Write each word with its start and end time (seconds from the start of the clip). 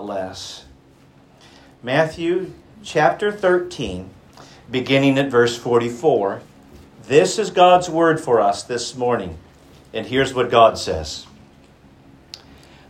alas. 0.00 0.64
Matthew 1.82 2.52
chapter 2.82 3.30
13, 3.30 4.08
beginning 4.70 5.18
at 5.18 5.30
verse 5.30 5.58
44. 5.58 6.40
This 7.06 7.38
is 7.38 7.50
God's 7.50 7.90
word 7.90 8.18
for 8.18 8.40
us 8.40 8.62
this 8.62 8.96
morning. 8.96 9.36
And 9.92 10.06
here's 10.06 10.32
what 10.32 10.50
God 10.50 10.78
says 10.78 11.26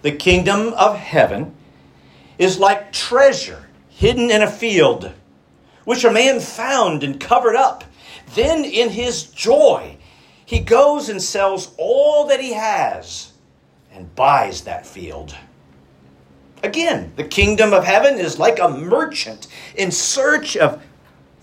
The 0.02 0.12
kingdom 0.12 0.72
of 0.74 0.96
heaven 0.96 1.54
is 2.38 2.60
like 2.60 2.92
treasure 2.92 3.66
hidden 3.88 4.30
in 4.30 4.42
a 4.42 4.50
field, 4.50 5.12
which 5.84 6.04
a 6.04 6.12
man 6.12 6.38
found 6.38 7.02
and 7.02 7.18
covered 7.18 7.56
up. 7.56 7.82
Then, 8.34 8.64
in 8.64 8.90
his 8.90 9.24
joy, 9.24 9.96
he 10.46 10.60
goes 10.60 11.08
and 11.08 11.20
sells 11.20 11.74
all 11.76 12.28
that 12.28 12.40
he 12.40 12.52
has 12.52 13.32
and 13.92 14.14
buys 14.14 14.62
that 14.62 14.86
field. 14.86 15.34
Again, 16.62 17.12
the 17.16 17.24
kingdom 17.24 17.72
of 17.72 17.84
heaven 17.84 18.18
is 18.18 18.38
like 18.38 18.58
a 18.58 18.68
merchant 18.68 19.46
in 19.76 19.90
search 19.90 20.56
of 20.56 20.82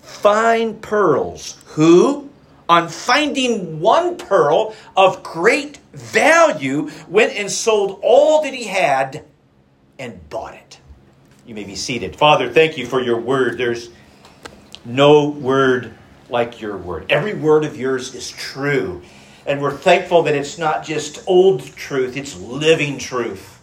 fine 0.01 0.79
pearls, 0.79 1.57
who, 1.67 2.29
on 2.69 2.87
finding 2.87 3.79
one 3.79 4.17
pearl 4.17 4.75
of 4.95 5.23
great 5.23 5.77
value, 5.93 6.89
went 7.07 7.33
and 7.33 7.51
sold 7.51 7.99
all 8.03 8.43
that 8.43 8.53
he 8.53 8.65
had 8.65 9.25
and 9.97 10.29
bought 10.29 10.53
it. 10.53 10.79
You 11.45 11.55
may 11.55 11.63
be 11.63 11.75
seated. 11.75 12.15
Father, 12.15 12.51
thank 12.51 12.77
you 12.77 12.85
for 12.85 13.01
your 13.01 13.19
word. 13.19 13.57
There's 13.57 13.89
no 14.85 15.29
word 15.29 15.93
like 16.29 16.61
your 16.61 16.77
word. 16.77 17.05
Every 17.09 17.33
word 17.33 17.63
of 17.63 17.77
yours 17.77 18.13
is 18.13 18.29
true. 18.29 19.01
And 19.45 19.61
we're 19.61 19.75
thankful 19.75 20.23
that 20.23 20.35
it's 20.35 20.57
not 20.57 20.83
just 20.83 21.23
old 21.25 21.63
truth, 21.75 22.17
it's 22.17 22.37
living 22.37 22.97
truth. 22.97 23.56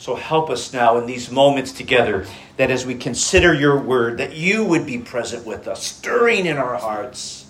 So 0.00 0.14
help 0.14 0.48
us 0.48 0.72
now 0.72 0.96
in 0.96 1.04
these 1.04 1.30
moments 1.30 1.72
together 1.72 2.26
that 2.56 2.70
as 2.70 2.86
we 2.86 2.94
consider 2.94 3.52
your 3.52 3.78
word, 3.78 4.16
that 4.16 4.34
you 4.34 4.64
would 4.64 4.86
be 4.86 4.96
present 4.96 5.44
with 5.44 5.68
us, 5.68 5.82
stirring 5.82 6.46
in 6.46 6.56
our 6.56 6.76
hearts. 6.76 7.46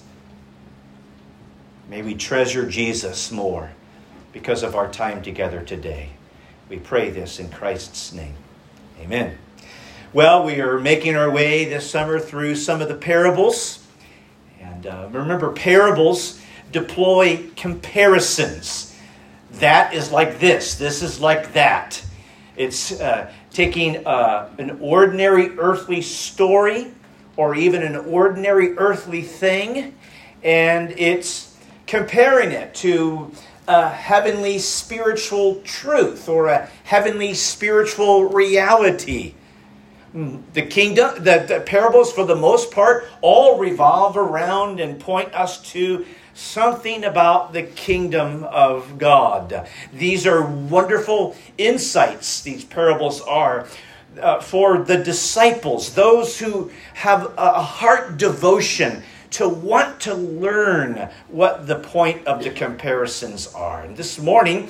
May 1.89 2.03
we 2.03 2.17
treasure 2.17 2.69
Jesus 2.69 3.31
more 3.31 3.71
because 4.33 4.65
of 4.65 4.75
our 4.75 4.91
time 4.91 5.23
together 5.23 5.63
today. 5.63 6.09
We 6.69 6.81
pray 6.81 7.11
this 7.11 7.39
in 7.39 7.51
Christ's 7.51 8.13
name. 8.13 8.35
Amen. 8.99 9.39
Well, 10.13 10.45
we 10.45 10.61
are 10.61 10.81
making 10.81 11.15
our 11.15 11.31
way 11.31 11.67
this 11.67 11.89
summer 11.89 12.19
through 12.19 12.57
some 12.57 12.83
of 12.83 12.89
the 12.89 12.97
parables. 12.97 13.87
And 14.61 14.89
uh, 14.89 15.09
remember, 15.13 15.53
parables 15.53 16.41
deploy 16.73 17.49
comparisons. 17.55 18.99
That 19.53 19.95
is 19.95 20.11
like 20.11 20.41
this, 20.41 20.75
this 20.75 21.01
is 21.01 21.21
like 21.21 21.53
that. 21.53 22.03
It's 22.61 23.01
uh, 23.01 23.33
taking 23.51 24.07
uh, 24.07 24.51
an 24.59 24.77
ordinary 24.83 25.59
earthly 25.59 26.03
story 26.03 26.93
or 27.39 27.55
even 27.55 27.83
an 27.83 27.97
ordinary 27.97 28.77
earthly 28.77 29.23
thing 29.23 29.95
and 30.43 30.91
it's 30.99 31.57
comparing 31.87 32.51
it 32.51 32.75
to 32.75 33.33
a 33.67 33.89
heavenly 33.89 34.59
spiritual 34.59 35.63
truth 35.63 36.29
or 36.29 36.49
a 36.49 36.69
heavenly 36.85 37.33
spiritual 37.33 38.25
reality. 38.25 39.33
The 40.13 40.67
kingdom, 40.69 41.15
the, 41.15 41.47
the 41.49 41.63
parables, 41.65 42.13
for 42.13 42.27
the 42.27 42.37
most 42.37 42.73
part, 42.73 43.07
all 43.23 43.59
revolve 43.59 44.19
around 44.19 44.81
and 44.81 45.01
point 45.01 45.33
us 45.33 45.63
to 45.71 46.05
something 46.35 47.05
about 47.05 47.53
the 47.53 47.63
kingdom 47.63 48.45
of 48.45 48.99
God. 48.99 49.69
These 49.93 50.27
are 50.27 50.43
wonderful 50.43 51.37
insights, 51.59 52.43
these 52.43 52.65
parables 52.65 53.21
are. 53.23 53.67
Uh, 54.21 54.41
for 54.41 54.79
the 54.79 54.97
disciples, 54.97 55.95
those 55.95 56.41
who 56.41 56.69
have 56.95 57.33
a 57.39 57.63
heart 57.63 58.17
devotion 58.17 59.05
to 59.31 59.49
want 59.49 60.01
to 60.01 60.15
learn 60.15 61.09
what 61.29 61.69
the 61.69 61.77
point 61.77 62.27
of 62.27 62.43
the 62.43 62.51
comparisons 62.51 63.47
are. 63.55 63.83
And 63.83 63.97
this 63.97 64.19
morning, 64.19 64.69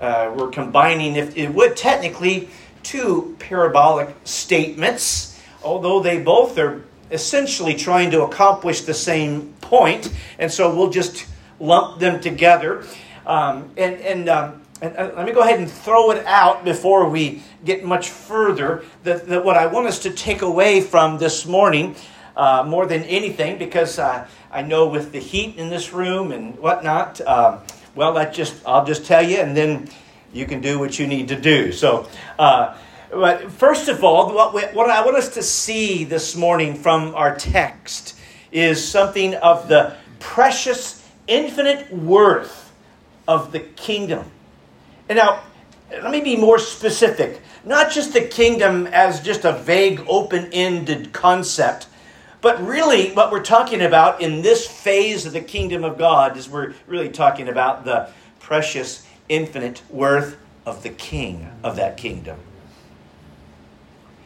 uh, 0.00 0.32
we're 0.36 0.50
combining, 0.50 1.16
if 1.16 1.36
it 1.36 1.48
would 1.48 1.76
technically, 1.76 2.48
two 2.84 3.36
parabolic 3.40 4.14
statements, 4.24 5.40
although 5.64 6.00
they 6.00 6.20
both 6.22 6.56
are 6.58 6.84
essentially 7.10 7.74
trying 7.74 8.10
to 8.10 8.22
accomplish 8.22 8.82
the 8.82 8.94
same 8.94 9.52
point, 9.68 10.12
and 10.38 10.50
so 10.50 10.74
we'll 10.74 10.90
just 10.90 11.26
lump 11.60 12.00
them 12.00 12.20
together. 12.20 12.84
Um, 13.26 13.70
and 13.76 13.96
and, 14.00 14.28
um, 14.28 14.62
and 14.80 14.96
uh, 14.96 15.12
let 15.16 15.26
me 15.26 15.32
go 15.32 15.40
ahead 15.40 15.58
and 15.58 15.70
throw 15.70 16.10
it 16.10 16.24
out 16.26 16.64
before 16.64 17.08
we 17.08 17.42
get 17.64 17.84
much 17.84 18.08
further. 18.08 18.84
That, 19.04 19.26
that 19.28 19.44
what 19.44 19.56
I 19.56 19.66
want 19.66 19.86
us 19.86 19.98
to 20.00 20.10
take 20.10 20.42
away 20.42 20.80
from 20.80 21.18
this 21.18 21.46
morning, 21.46 21.94
uh, 22.36 22.64
more 22.66 22.86
than 22.86 23.02
anything, 23.04 23.58
because 23.58 23.98
uh, 23.98 24.26
I 24.50 24.62
know 24.62 24.88
with 24.88 25.12
the 25.12 25.18
heat 25.18 25.56
in 25.56 25.68
this 25.68 25.92
room 25.92 26.32
and 26.32 26.58
whatnot, 26.58 27.20
um, 27.20 27.58
well, 27.94 28.14
that 28.14 28.32
just 28.32 28.54
I'll 28.66 28.86
just 28.86 29.04
tell 29.04 29.22
you, 29.22 29.38
and 29.38 29.56
then 29.56 29.88
you 30.32 30.46
can 30.46 30.60
do 30.60 30.78
what 30.78 30.98
you 30.98 31.06
need 31.06 31.28
to 31.28 31.40
do. 31.40 31.72
So. 31.72 32.08
Uh, 32.38 32.76
but 33.10 33.50
first 33.50 33.88
of 33.88 34.04
all, 34.04 34.34
what, 34.34 34.52
we, 34.52 34.60
what 34.76 34.90
I 34.90 35.02
want 35.02 35.16
us 35.16 35.30
to 35.30 35.42
see 35.42 36.04
this 36.04 36.36
morning 36.36 36.74
from 36.74 37.14
our 37.14 37.34
text 37.34 38.17
is 38.58 38.86
something 38.86 39.34
of 39.36 39.68
the 39.68 39.94
precious, 40.18 41.06
infinite 41.26 41.92
worth 41.92 42.72
of 43.26 43.52
the 43.52 43.60
kingdom. 43.60 44.24
And 45.08 45.18
now, 45.18 45.42
let 45.90 46.10
me 46.10 46.20
be 46.20 46.36
more 46.36 46.58
specific. 46.58 47.40
Not 47.64 47.90
just 47.90 48.12
the 48.12 48.22
kingdom 48.22 48.86
as 48.88 49.20
just 49.20 49.44
a 49.44 49.52
vague, 49.52 50.04
open 50.08 50.50
ended 50.52 51.12
concept, 51.12 51.86
but 52.40 52.62
really 52.62 53.12
what 53.12 53.32
we're 53.32 53.42
talking 53.42 53.82
about 53.82 54.20
in 54.20 54.42
this 54.42 54.66
phase 54.66 55.26
of 55.26 55.32
the 55.32 55.40
kingdom 55.40 55.84
of 55.84 55.98
God 55.98 56.36
is 56.36 56.48
we're 56.48 56.74
really 56.86 57.08
talking 57.08 57.48
about 57.48 57.84
the 57.84 58.10
precious, 58.38 59.06
infinite 59.28 59.82
worth 59.90 60.36
of 60.64 60.82
the 60.82 60.90
king 60.90 61.50
of 61.62 61.76
that 61.76 61.96
kingdom. 61.96 62.38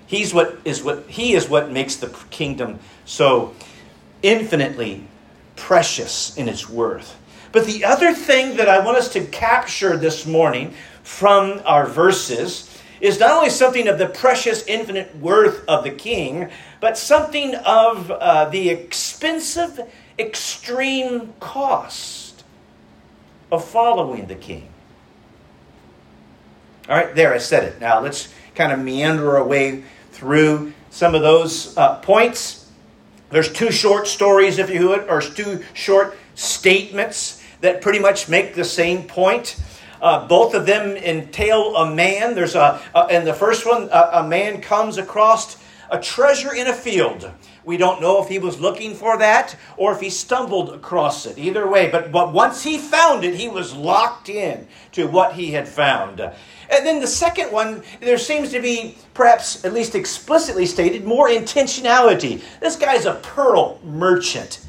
He's 0.06 0.34
what 0.34 0.58
is 0.64 0.82
what 0.82 1.08
he 1.08 1.32
is 1.32 1.48
what 1.48 1.70
makes 1.70 1.96
the 1.96 2.08
kingdom 2.30 2.80
so 3.06 3.54
infinitely 4.22 5.06
precious 5.56 6.36
in 6.36 6.48
its 6.48 6.68
worth. 6.68 7.18
But 7.52 7.66
the 7.66 7.84
other 7.84 8.14
thing 8.14 8.56
that 8.56 8.68
I 8.68 8.84
want 8.84 8.96
us 8.96 9.12
to 9.12 9.24
capture 9.24 9.96
this 9.96 10.26
morning 10.26 10.74
from 11.02 11.60
our 11.64 11.86
verses 11.86 12.68
is 13.00 13.18
not 13.18 13.32
only 13.32 13.50
something 13.50 13.88
of 13.88 13.98
the 13.98 14.06
precious 14.06 14.64
infinite 14.66 15.14
worth 15.16 15.68
of 15.68 15.84
the 15.84 15.90
king, 15.90 16.48
but 16.80 16.96
something 16.96 17.54
of 17.56 18.10
uh, 18.10 18.48
the 18.48 18.70
expensive, 18.70 19.80
extreme 20.18 21.34
cost 21.40 22.44
of 23.50 23.64
following 23.64 24.26
the 24.26 24.36
king. 24.36 24.68
All 26.88 26.96
right, 26.96 27.14
there, 27.14 27.34
I 27.34 27.38
said 27.38 27.64
it. 27.64 27.80
Now 27.80 28.00
let's 28.00 28.32
kind 28.54 28.72
of 28.72 28.78
meander 28.78 29.36
our 29.36 29.44
way 29.44 29.84
through 30.12 30.72
some 30.90 31.14
of 31.14 31.22
those 31.22 31.76
uh, 31.76 31.98
points. 32.00 32.61
There's 33.32 33.50
two 33.50 33.72
short 33.72 34.06
stories, 34.06 34.58
if 34.58 34.68
you 34.68 34.90
would, 34.90 35.08
or 35.08 35.22
two 35.22 35.64
short 35.72 36.18
statements 36.34 37.42
that 37.62 37.80
pretty 37.80 37.98
much 37.98 38.28
make 38.28 38.54
the 38.54 38.64
same 38.64 39.04
point. 39.04 39.56
Uh, 40.02 40.28
both 40.28 40.52
of 40.52 40.66
them 40.66 40.96
entail 40.98 41.74
a 41.76 41.94
man. 41.94 42.34
There's 42.34 42.54
a, 42.54 42.82
uh, 42.94 43.06
in 43.10 43.24
the 43.24 43.32
first 43.32 43.64
one, 43.64 43.88
a, 43.90 44.10
a 44.20 44.28
man 44.28 44.60
comes 44.60 44.98
across 44.98 45.56
a 45.90 45.98
treasure 45.98 46.54
in 46.54 46.66
a 46.66 46.74
field. 46.74 47.30
We 47.64 47.78
don't 47.78 48.02
know 48.02 48.22
if 48.22 48.28
he 48.28 48.38
was 48.38 48.60
looking 48.60 48.94
for 48.94 49.16
that 49.18 49.56
or 49.78 49.92
if 49.92 50.00
he 50.00 50.10
stumbled 50.10 50.70
across 50.70 51.24
it. 51.24 51.38
Either 51.38 51.66
way, 51.66 51.90
but, 51.90 52.12
but 52.12 52.32
once 52.34 52.64
he 52.64 52.76
found 52.76 53.24
it, 53.24 53.34
he 53.34 53.48
was 53.48 53.74
locked 53.74 54.28
in 54.28 54.66
to 54.92 55.06
what 55.06 55.34
he 55.34 55.52
had 55.52 55.68
found. 55.68 56.20
And 56.70 56.86
then 56.86 57.00
the 57.00 57.06
second 57.06 57.52
one, 57.52 57.82
there 58.00 58.18
seems 58.18 58.50
to 58.52 58.60
be, 58.60 58.96
perhaps 59.14 59.64
at 59.64 59.72
least 59.72 59.94
explicitly 59.94 60.66
stated, 60.66 61.04
more 61.04 61.28
intentionality. 61.28 62.42
This 62.60 62.76
guy's 62.76 63.06
a 63.06 63.14
pearl 63.14 63.80
merchant 63.84 64.60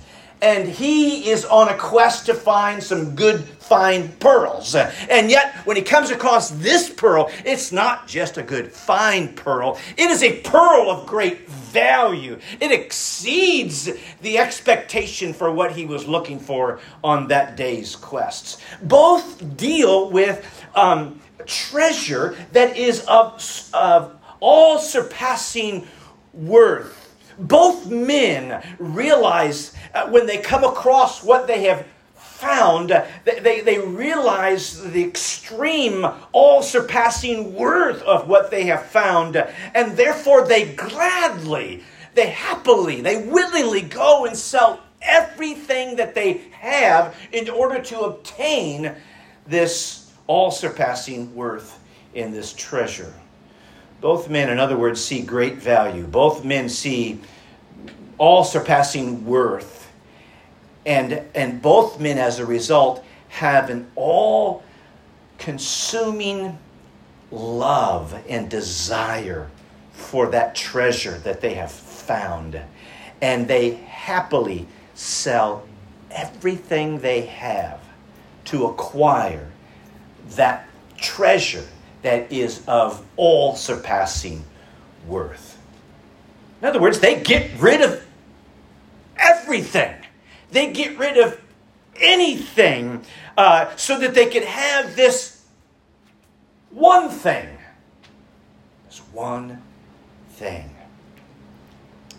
and 0.43 0.67
he 0.67 1.29
is 1.29 1.45
on 1.45 1.69
a 1.69 1.77
quest 1.77 2.25
to 2.25 2.33
find 2.33 2.83
some 2.83 3.15
good, 3.15 3.45
fine 3.45 4.09
pearls. 4.19 4.75
And 4.75 5.31
yet, 5.31 5.55
when 5.65 5.77
he 5.77 5.81
comes 5.81 6.11
across 6.11 6.49
this 6.49 6.89
pearl, 6.89 7.31
it's 7.45 7.71
not 7.71 8.07
just 8.07 8.37
a 8.37 8.43
good, 8.43 8.71
fine 8.71 9.33
pearl, 9.35 9.79
it 9.95 10.11
is 10.11 10.21
a 10.21 10.41
pearl 10.41 10.91
of 10.91 11.07
great 11.07 11.47
value. 11.47 12.37
It 12.59 12.73
exceeds 12.73 13.89
the 14.21 14.37
expectation 14.37 15.33
for 15.33 15.49
what 15.49 15.71
he 15.71 15.85
was 15.85 16.05
looking 16.07 16.39
for 16.39 16.81
on 17.05 17.29
that 17.29 17.55
day's 17.55 17.95
quests. 17.95 18.57
Both 18.81 19.55
deal 19.55 20.09
with 20.11 20.45
um, 20.75 21.21
treasure 21.45 22.35
that 22.51 22.77
is 22.77 23.05
of, 23.07 23.69
of 23.73 24.15
all 24.39 24.79
surpassing 24.79 25.87
worth. 26.33 26.99
Both 27.39 27.87
men 27.87 28.61
realize 28.77 29.73
uh, 29.93 30.07
when 30.09 30.27
they 30.27 30.37
come 30.37 30.63
across 30.63 31.23
what 31.23 31.47
they 31.47 31.63
have 31.63 31.85
found, 32.15 32.89
they, 33.23 33.61
they 33.61 33.79
realize 33.79 34.81
the 34.91 35.03
extreme, 35.03 36.05
all 36.33 36.61
surpassing 36.61 37.53
worth 37.55 38.01
of 38.03 38.27
what 38.27 38.51
they 38.51 38.65
have 38.65 38.85
found, 38.85 39.37
and 39.73 39.95
therefore 39.95 40.45
they 40.45 40.73
gladly, 40.73 41.83
they 42.15 42.27
happily, 42.27 43.01
they 43.01 43.25
willingly 43.25 43.81
go 43.81 44.25
and 44.25 44.35
sell 44.35 44.81
everything 45.01 45.95
that 45.95 46.15
they 46.15 46.41
have 46.51 47.15
in 47.31 47.49
order 47.49 47.81
to 47.81 47.99
obtain 48.01 48.93
this 49.47 50.02
all 50.27 50.51
surpassing 50.51 51.33
worth 51.35 51.79
in 52.13 52.31
this 52.31 52.53
treasure. 52.53 53.13
Both 54.01 54.29
men, 54.29 54.49
in 54.49 54.59
other 54.59 54.77
words, 54.77 55.03
see 55.03 55.21
great 55.21 55.55
value. 55.55 56.05
Both 56.05 56.43
men 56.43 56.69
see 56.69 57.21
all 58.17 58.43
surpassing 58.43 59.25
worth. 59.25 59.91
And, 60.85 61.23
and 61.33 61.61
both 61.61 61.99
men, 61.99 62.17
as 62.17 62.39
a 62.39 62.45
result, 62.45 63.03
have 63.29 63.69
an 63.69 63.89
all 63.95 64.63
consuming 65.37 66.57
love 67.31 68.13
and 68.29 68.49
desire 68.49 69.49
for 69.93 70.27
that 70.27 70.55
treasure 70.55 71.17
that 71.19 71.41
they 71.41 71.53
have 71.53 71.71
found. 71.71 72.59
And 73.21 73.47
they 73.47 73.75
happily 73.75 74.67
sell 74.95 75.65
everything 76.11 76.99
they 76.99 77.21
have 77.21 77.79
to 78.45 78.65
acquire 78.65 79.52
that 80.29 80.67
treasure 80.97 81.65
that 82.01 82.31
is 82.31 82.63
of 82.67 83.05
all 83.17 83.55
surpassing 83.55 84.43
worth. 85.07 85.57
In 86.61 86.67
other 86.67 86.79
words, 86.79 86.99
they 86.99 87.21
get 87.21 87.51
rid 87.59 87.81
of 87.81 88.03
everything, 89.17 89.95
they 90.51 90.71
get 90.71 90.97
rid 90.97 91.17
of 91.17 91.39
anything 91.99 93.03
uh, 93.37 93.75
so 93.75 93.99
that 93.99 94.13
they 94.13 94.29
could 94.29 94.43
have 94.43 94.95
this 94.95 95.43
one 96.71 97.09
thing. 97.09 97.57
This 98.87 98.99
one 99.11 99.61
thing. 100.31 100.69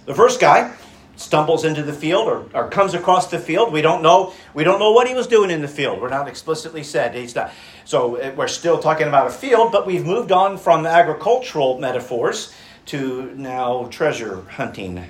The 0.06 0.14
first 0.14 0.40
guy 0.40 0.72
stumbles 1.16 1.64
into 1.64 1.82
the 1.82 1.93
field 1.93 2.28
or, 2.28 2.46
or 2.55 2.69
comes 2.69 2.94
across 2.94 3.31
the 3.31 3.38
field. 3.38 3.72
We 3.72 3.82
don't 3.82 4.02
know. 4.02 4.32
We 4.52 4.64
don't 4.64 4.78
know 4.78 4.93
what 4.93 5.06
he 5.06 5.14
was 5.14 5.26
doing 5.26 5.50
in 5.50 5.62
the 5.62 5.69
field. 5.69 6.00
We're 6.00 6.08
not 6.08 6.28
explicitly 6.28 6.82
said. 6.82 7.14
He's 7.14 7.34
not. 7.34 7.52
So 7.84 8.16
uh, 8.16 8.32
we're 8.37 8.49
still 8.49 8.78
talking 8.78 9.06
about 9.06 9.26
a 9.26 9.31
field, 9.31 9.72
but 9.72 9.87
we've 9.87 10.05
moved 10.05 10.32
on 10.32 10.58
from 10.58 10.87
agricultural 10.87 11.78
metaphors 11.78 12.55
to 12.87 13.32
now 13.37 13.87
treasure 13.90 14.43
hunting. 14.43 15.05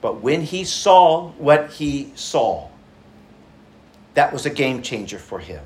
But 0.00 0.20
when 0.20 0.42
he 0.42 0.64
saw 0.64 1.30
what 1.32 1.70
he 1.70 2.12
saw, 2.16 2.68
that 4.14 4.32
was 4.32 4.46
a 4.46 4.50
game 4.50 4.82
changer 4.82 5.18
for 5.18 5.38
him. 5.38 5.62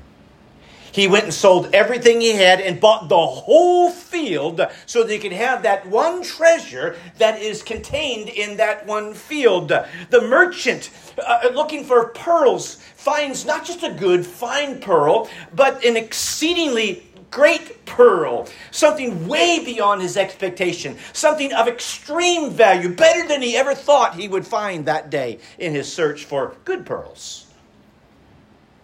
He 0.97 1.05
went 1.05 1.25
and 1.25 1.33
sold 1.33 1.75
everything 1.75 2.21
he 2.21 2.33
had 2.33 2.59
and 2.59 2.79
bought 2.79 3.07
the 3.07 3.23
whole 3.23 3.91
field 3.91 4.59
so 4.87 5.03
that 5.03 5.13
he 5.13 5.19
could 5.19 5.31
have 5.31 5.61
that 5.61 5.85
one 5.85 6.23
treasure 6.23 6.95
that 7.19 7.39
is 7.39 7.61
contained 7.61 8.29
in 8.29 8.57
that 8.57 8.87
one 8.87 9.13
field. 9.13 9.67
The 9.67 10.21
merchant, 10.21 10.89
uh, 11.23 11.49
looking 11.53 11.83
for 11.83 12.09
pearls, 12.09 12.77
finds 12.95 13.45
not 13.45 13.63
just 13.63 13.83
a 13.83 13.91
good, 13.91 14.25
fine 14.25 14.79
pearl, 14.79 15.29
but 15.53 15.85
an 15.85 15.97
exceedingly 15.97 17.05
great 17.29 17.85
pearl, 17.85 18.47
something 18.71 19.27
way 19.27 19.63
beyond 19.63 20.01
his 20.01 20.17
expectation, 20.17 20.97
something 21.13 21.53
of 21.53 21.67
extreme 21.67 22.49
value, 22.49 22.89
better 22.89 23.27
than 23.27 23.43
he 23.43 23.55
ever 23.55 23.75
thought 23.75 24.15
he 24.15 24.27
would 24.27 24.47
find 24.47 24.87
that 24.87 25.11
day 25.11 25.37
in 25.59 25.75
his 25.75 25.93
search 25.93 26.25
for 26.25 26.55
good 26.65 26.87
pearls. 26.87 27.45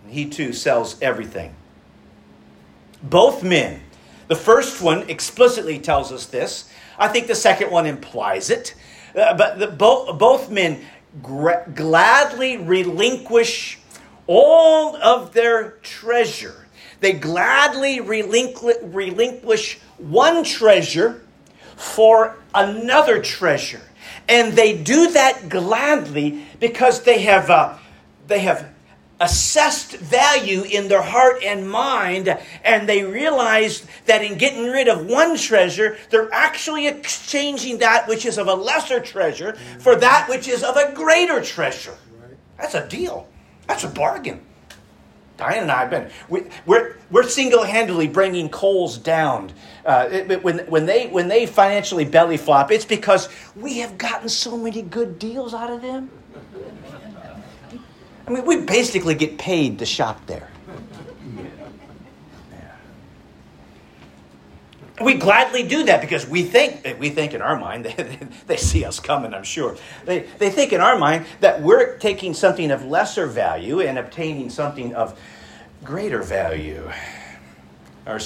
He 0.08 0.30
too 0.30 0.54
sells 0.54 1.02
everything 1.02 1.56
both 3.04 3.44
men. 3.44 3.82
The 4.28 4.36
first 4.36 4.82
one 4.82 5.10
explicitly 5.10 5.80
tells 5.80 6.12
us 6.12 6.26
this. 6.26 6.70
I 6.98 7.08
think 7.08 7.28
the 7.28 7.36
second 7.36 7.72
one 7.72 7.86
implies 7.86 8.50
it. 8.50 8.74
Uh, 9.16 9.36
but 9.36 9.60
the, 9.60 9.68
both, 9.68 10.18
both 10.18 10.50
men 10.50 10.82
gladly 11.22 12.58
relinquish 12.58 13.80
all 14.26 14.96
of 14.96 15.34
their 15.34 15.72
treasure. 15.84 16.66
They 17.00 17.14
gladly 17.14 18.00
relinqu- 18.00 18.94
relinquish 18.94 19.80
one 19.98 20.44
treasure 20.44 21.22
for 21.76 22.38
another 22.56 23.22
treasure. 23.22 23.82
And 24.30 24.54
they 24.54 24.78
do 24.78 25.12
that 25.12 25.50
gladly 25.50 26.46
because 26.60 27.04
they 27.04 27.22
have, 27.24 27.50
uh, 27.50 27.78
they 28.28 28.40
have 28.40 28.73
assessed 29.24 29.98
value 29.98 30.64
in 30.64 30.88
their 30.88 31.02
heart 31.02 31.42
and 31.44 31.70
mind, 31.70 32.38
and 32.64 32.88
they 32.88 33.04
realized 33.04 33.88
that 34.06 34.24
in 34.24 34.38
getting 34.38 34.66
rid 34.66 34.88
of 34.88 35.06
one 35.06 35.38
treasure, 35.38 35.98
they're 36.10 36.32
actually 36.34 36.88
exchanging 36.88 37.78
that 37.80 38.08
which 38.08 38.26
is 38.26 38.38
of 38.38 38.48
a 38.48 38.54
lesser 38.54 39.00
treasure 39.00 39.54
for 39.80 39.96
that 39.96 40.28
which 40.30 40.48
is 40.48 40.64
of 40.64 40.76
a 40.76 40.94
greater 40.94 41.42
treasure. 41.42 41.96
That's 42.58 42.76
a 42.76 42.88
deal. 42.88 43.28
That's 43.68 43.84
a 43.84 43.90
bargain. 43.90 44.42
Diane 45.38 45.64
and 45.64 45.72
I 45.72 45.80
have 45.80 45.90
been, 45.90 46.12
we, 46.30 46.44
we're, 46.66 46.96
we're 47.10 47.24
single 47.24 47.64
handedly 47.64 48.08
bringing 48.08 48.50
Kohl's 48.50 48.98
down. 48.98 49.52
Uh, 49.84 50.08
it, 50.12 50.44
when, 50.44 50.60
when, 50.60 50.86
they, 50.86 51.08
when 51.08 51.28
they 51.28 51.46
financially 51.46 52.06
belly 52.06 52.38
flop, 52.38 52.72
it's 52.72 52.86
because 52.86 53.30
we 53.56 53.80
have 53.80 53.98
gotten 53.98 54.30
so 54.30 54.56
many 54.56 54.84
good 54.84 55.18
deals 55.18 55.54
out 55.54 55.72
of 55.72 55.82
them. 55.82 56.10
I 58.26 58.32
mean, 58.32 58.46
we 58.46 58.62
basically 58.62 59.16
get 59.16 59.38
paid 59.38 59.80
to 59.80 59.86
shop 59.86 60.26
there. 60.28 60.50
We 65.02 65.16
gladly 65.16 65.64
do 65.64 65.84
that 65.86 66.02
because 66.02 66.28
we 66.28 66.44
think 66.44 67.00
we 67.00 67.10
think 67.10 67.34
in 67.34 67.42
our 67.42 67.60
mind 67.60 67.86
they, 67.98 68.20
they 68.48 68.58
see 68.58 68.86
us 68.86 69.00
coming. 69.00 69.34
I'm 69.34 69.44
sure 69.44 69.76
they 70.06 70.22
they 70.38 70.50
think 70.50 70.72
in 70.72 70.82
our 70.82 70.98
mind 70.98 71.26
that 71.40 71.62
we're 71.62 71.98
taking 71.98 72.34
something 72.34 72.72
of 72.72 72.86
lesser 72.86 73.26
value 73.26 73.82
and 73.82 73.98
obtaining 73.98 74.50
something 74.50 74.94
of 74.94 75.20
greater 75.84 76.22
value. 76.22 76.90
Our, 78.06 78.20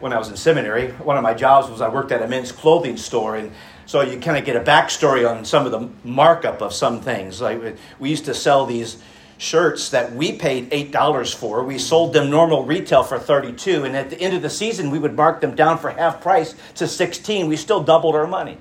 when 0.00 0.12
I 0.12 0.18
was 0.18 0.28
in 0.28 0.36
seminary, 0.36 0.92
one 0.92 1.16
of 1.16 1.22
my 1.22 1.34
jobs 1.34 1.68
was 1.68 1.80
I 1.80 1.88
worked 1.88 2.12
at 2.12 2.22
a 2.22 2.28
men's 2.28 2.52
clothing 2.52 2.96
store, 2.96 3.36
and 3.36 3.52
so 3.88 4.02
you 4.02 4.20
kind 4.20 4.36
of 4.36 4.44
get 4.44 4.54
a 4.54 4.60
backstory 4.60 5.28
on 5.28 5.46
some 5.46 5.64
of 5.64 5.72
the 5.72 5.88
markup 6.04 6.60
of 6.60 6.74
some 6.74 7.00
things. 7.00 7.40
Like 7.40 7.78
we 7.98 8.10
used 8.10 8.26
to 8.26 8.34
sell 8.34 8.66
these 8.66 9.02
shirts 9.38 9.88
that 9.88 10.12
we 10.12 10.32
paid 10.32 10.68
eight 10.72 10.92
dollars 10.92 11.32
for. 11.32 11.64
We 11.64 11.78
sold 11.78 12.12
them 12.12 12.28
normal 12.28 12.64
retail 12.64 13.02
for 13.02 13.18
thirty-two, 13.18 13.84
and 13.84 13.96
at 13.96 14.10
the 14.10 14.20
end 14.20 14.34
of 14.34 14.42
the 14.42 14.50
season, 14.50 14.90
we 14.90 14.98
would 14.98 15.16
mark 15.16 15.40
them 15.40 15.56
down 15.56 15.78
for 15.78 15.88
half 15.88 16.20
price 16.20 16.54
to 16.74 16.86
sixteen. 16.86 17.48
We 17.48 17.56
still 17.56 17.82
doubled 17.82 18.14
our 18.14 18.26
money. 18.26 18.58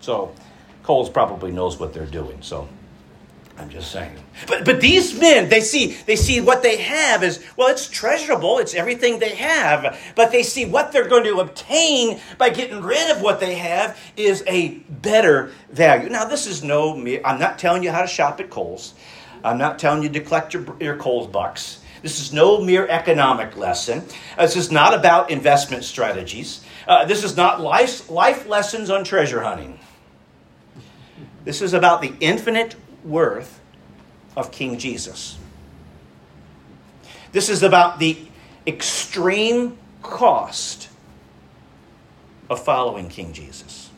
So, 0.00 0.34
Kohl's 0.82 1.08
probably 1.08 1.52
knows 1.52 1.78
what 1.78 1.94
they're 1.94 2.04
doing. 2.04 2.38
So. 2.42 2.68
I'm 3.58 3.70
just 3.70 3.90
saying. 3.90 4.14
But 4.46 4.64
but 4.66 4.80
these 4.80 5.18
men, 5.18 5.48
they 5.48 5.60
see 5.60 5.96
they 6.06 6.16
see 6.16 6.40
what 6.40 6.62
they 6.62 6.76
have 6.76 7.22
is 7.22 7.42
well. 7.56 7.68
It's 7.68 7.88
treasurable. 7.88 8.58
It's 8.58 8.74
everything 8.74 9.18
they 9.18 9.34
have. 9.34 9.98
But 10.14 10.30
they 10.30 10.42
see 10.42 10.66
what 10.66 10.92
they're 10.92 11.08
going 11.08 11.24
to 11.24 11.40
obtain 11.40 12.20
by 12.36 12.50
getting 12.50 12.82
rid 12.82 13.10
of 13.10 13.22
what 13.22 13.40
they 13.40 13.54
have 13.54 13.98
is 14.16 14.44
a 14.46 14.68
better 14.90 15.52
value. 15.70 16.10
Now, 16.10 16.26
this 16.26 16.46
is 16.46 16.62
no. 16.62 16.94
I'm 17.24 17.40
not 17.40 17.58
telling 17.58 17.82
you 17.82 17.90
how 17.90 18.02
to 18.02 18.08
shop 18.08 18.40
at 18.40 18.50
Kohl's. 18.50 18.92
I'm 19.42 19.58
not 19.58 19.78
telling 19.78 20.02
you 20.02 20.08
to 20.10 20.20
collect 20.20 20.52
your, 20.52 20.64
your 20.80 20.96
Kohl's 20.96 21.28
bucks. 21.28 21.80
This 22.02 22.20
is 22.20 22.32
no 22.32 22.60
mere 22.60 22.86
economic 22.86 23.56
lesson. 23.56 24.04
This 24.38 24.56
is 24.56 24.70
not 24.70 24.92
about 24.92 25.30
investment 25.30 25.84
strategies. 25.84 26.62
Uh, 26.86 27.04
this 27.04 27.24
is 27.24 27.36
not 27.36 27.60
life, 27.60 28.10
life 28.10 28.46
lessons 28.46 28.90
on 28.90 29.02
treasure 29.02 29.42
hunting. 29.42 29.78
This 31.44 31.62
is 31.62 31.74
about 31.74 32.00
the 32.02 32.12
infinite 32.20 32.74
worth 33.06 33.60
of 34.36 34.50
King 34.50 34.78
Jesus. 34.78 35.38
This 37.32 37.48
is 37.48 37.62
about 37.62 37.98
the 37.98 38.18
extreme 38.66 39.76
cost 40.02 40.88
of 42.48 42.62
following 42.62 43.08
King 43.08 43.32
Jesus. 43.32 43.90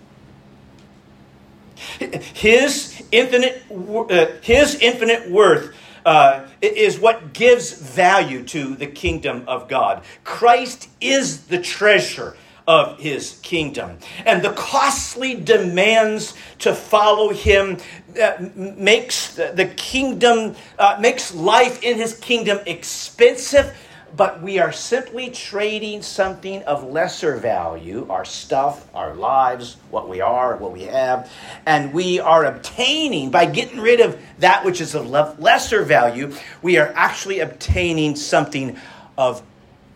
His 1.99 3.03
infinite, 3.13 3.63
uh, 3.71 4.27
his 4.43 4.77
infinite 4.77 5.31
worth 5.31 5.75
uh, 6.05 6.47
is 6.61 6.99
what 6.99 7.33
gives 7.33 7.73
value 7.73 8.43
to 8.45 8.75
the 8.75 8.87
kingdom 8.87 9.45
of 9.47 9.69
God. 9.69 10.03
Christ 10.25 10.89
is 11.01 11.47
the 11.47 11.61
treasure 11.61 12.37
of 12.69 12.99
his 13.01 13.39
kingdom. 13.43 13.97
And 14.27 14.43
the 14.43 14.53
costly 14.53 15.35
demands 15.35 16.35
to 16.59 16.75
follow 16.75 17.31
him 17.31 17.79
uh, 18.23 18.51
makes 18.55 19.35
the 19.35 19.73
kingdom, 19.77 20.55
uh, 20.79 20.99
makes 21.01 21.35
life 21.35 21.83
in 21.83 21.97
his 21.97 22.13
kingdom 22.19 22.59
expensive, 22.67 23.75
but 24.15 24.43
we 24.43 24.59
are 24.59 24.73
simply 24.73 25.31
trading 25.31 26.03
something 26.03 26.63
of 26.65 26.85
lesser 26.85 27.37
value 27.37 28.07
our 28.11 28.25
stuff, 28.25 28.87
our 28.95 29.15
lives, 29.15 29.77
what 29.91 30.09
we 30.09 30.21
are, 30.21 30.57
what 30.57 30.73
we 30.73 30.83
have 30.83 31.31
and 31.67 31.93
we 31.93 32.21
are 32.21 32.45
obtaining, 32.45 33.31
by 33.31 33.47
getting 33.47 33.81
rid 33.81 34.01
of 34.01 34.21
that 34.39 34.65
which 34.65 34.81
is 34.81 34.95
of 34.95 35.09
lesser 35.09 35.85
value, 35.85 36.35
we 36.61 36.77
are 36.77 36.93
actually 36.95 37.41
obtaining 37.41 38.15
something 38.15 38.77
of 39.17 39.43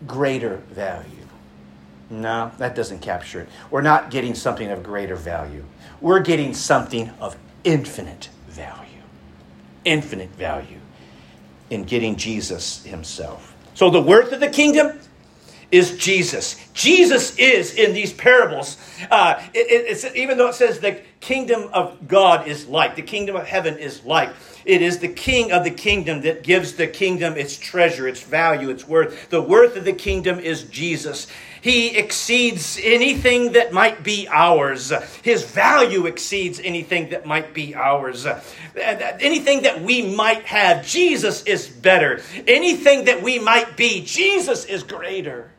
greater 0.07 0.57
value. 0.71 1.22
No, 2.13 2.51
that 2.59 2.75
doesn't 2.75 2.99
capture 2.99 3.41
it. 3.41 3.49
We're 3.71 3.81
not 3.81 4.11
getting 4.11 4.35
something 4.35 4.69
of 4.69 4.83
greater 4.83 5.15
value. 5.15 5.65
We're 5.99 6.19
getting 6.19 6.53
something 6.53 7.09
of 7.19 7.35
infinite 7.63 8.29
value. 8.47 9.01
Infinite 9.83 10.29
value 10.29 10.77
in 11.71 11.85
getting 11.85 12.15
Jesus 12.15 12.83
himself. 12.83 13.55
So 13.73 13.89
the 13.89 14.01
worth 14.01 14.31
of 14.31 14.39
the 14.39 14.49
kingdom 14.49 14.99
is 15.71 15.97
Jesus. 15.97 16.55
Jesus 16.75 17.35
is 17.39 17.73
in 17.73 17.93
these 17.93 18.13
parables. 18.13 18.77
Uh, 19.09 19.41
it, 19.55 20.15
even 20.15 20.37
though 20.37 20.49
it 20.49 20.53
says 20.53 20.79
the 20.79 21.01
kingdom 21.19 21.67
of 21.73 22.07
God 22.07 22.47
is 22.47 22.67
like, 22.67 22.95
the 22.95 23.01
kingdom 23.01 23.35
of 23.35 23.47
heaven 23.47 23.79
is 23.79 24.05
like. 24.05 24.29
It 24.65 24.83
is 24.83 24.99
the 24.99 25.07
king 25.07 25.51
of 25.51 25.63
the 25.63 25.71
kingdom 25.71 26.21
that 26.21 26.43
gives 26.43 26.73
the 26.73 26.85
kingdom 26.85 27.35
its 27.37 27.57
treasure, 27.57 28.07
its 28.07 28.21
value, 28.21 28.69
its 28.69 28.87
worth. 28.87 29.29
The 29.31 29.41
worth 29.41 29.75
of 29.75 29.83
the 29.83 29.93
kingdom 29.93 30.39
is 30.39 30.63
Jesus. 30.63 31.27
He 31.63 31.95
exceeds 31.95 32.77
anything 32.83 33.53
that 33.53 33.71
might 33.71 34.03
be 34.03 34.27
ours. 34.27 34.91
His 35.21 35.45
value 35.45 36.07
exceeds 36.07 36.59
anything 36.59 37.11
that 37.11 37.25
might 37.25 37.53
be 37.53 37.73
ours. 37.73 38.25
Uh, 38.25 38.43
anything 38.75 39.61
that 39.61 39.81
we 39.81 40.13
might 40.13 40.43
have, 40.43 40.85
Jesus 40.85 41.41
is 41.43 41.69
better. 41.69 42.19
Anything 42.49 43.05
that 43.05 43.23
we 43.23 43.39
might 43.39 43.77
be, 43.77 44.03
Jesus 44.03 44.65
is 44.65 44.83
greater. 44.83 45.51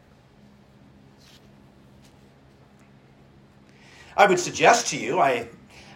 I 4.14 4.26
would 4.26 4.38
suggest 4.38 4.88
to 4.88 4.98
you, 4.98 5.20
I, 5.20 5.48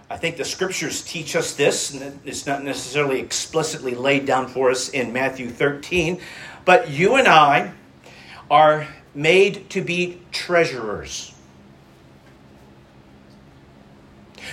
I 0.08 0.16
think 0.16 0.38
the 0.38 0.44
scriptures 0.46 1.02
teach 1.02 1.36
us 1.36 1.52
this, 1.54 1.92
and 1.92 2.18
it's 2.24 2.46
not 2.46 2.64
necessarily 2.64 3.20
explicitly 3.20 3.94
laid 3.94 4.24
down 4.24 4.48
for 4.48 4.70
us 4.70 4.88
in 4.88 5.12
Matthew 5.12 5.50
13, 5.50 6.18
but 6.64 6.88
you 6.88 7.16
and 7.16 7.28
I 7.28 7.72
are 8.50 8.88
made 9.18 9.68
to 9.70 9.82
be 9.82 10.20
treasurers. 10.30 11.34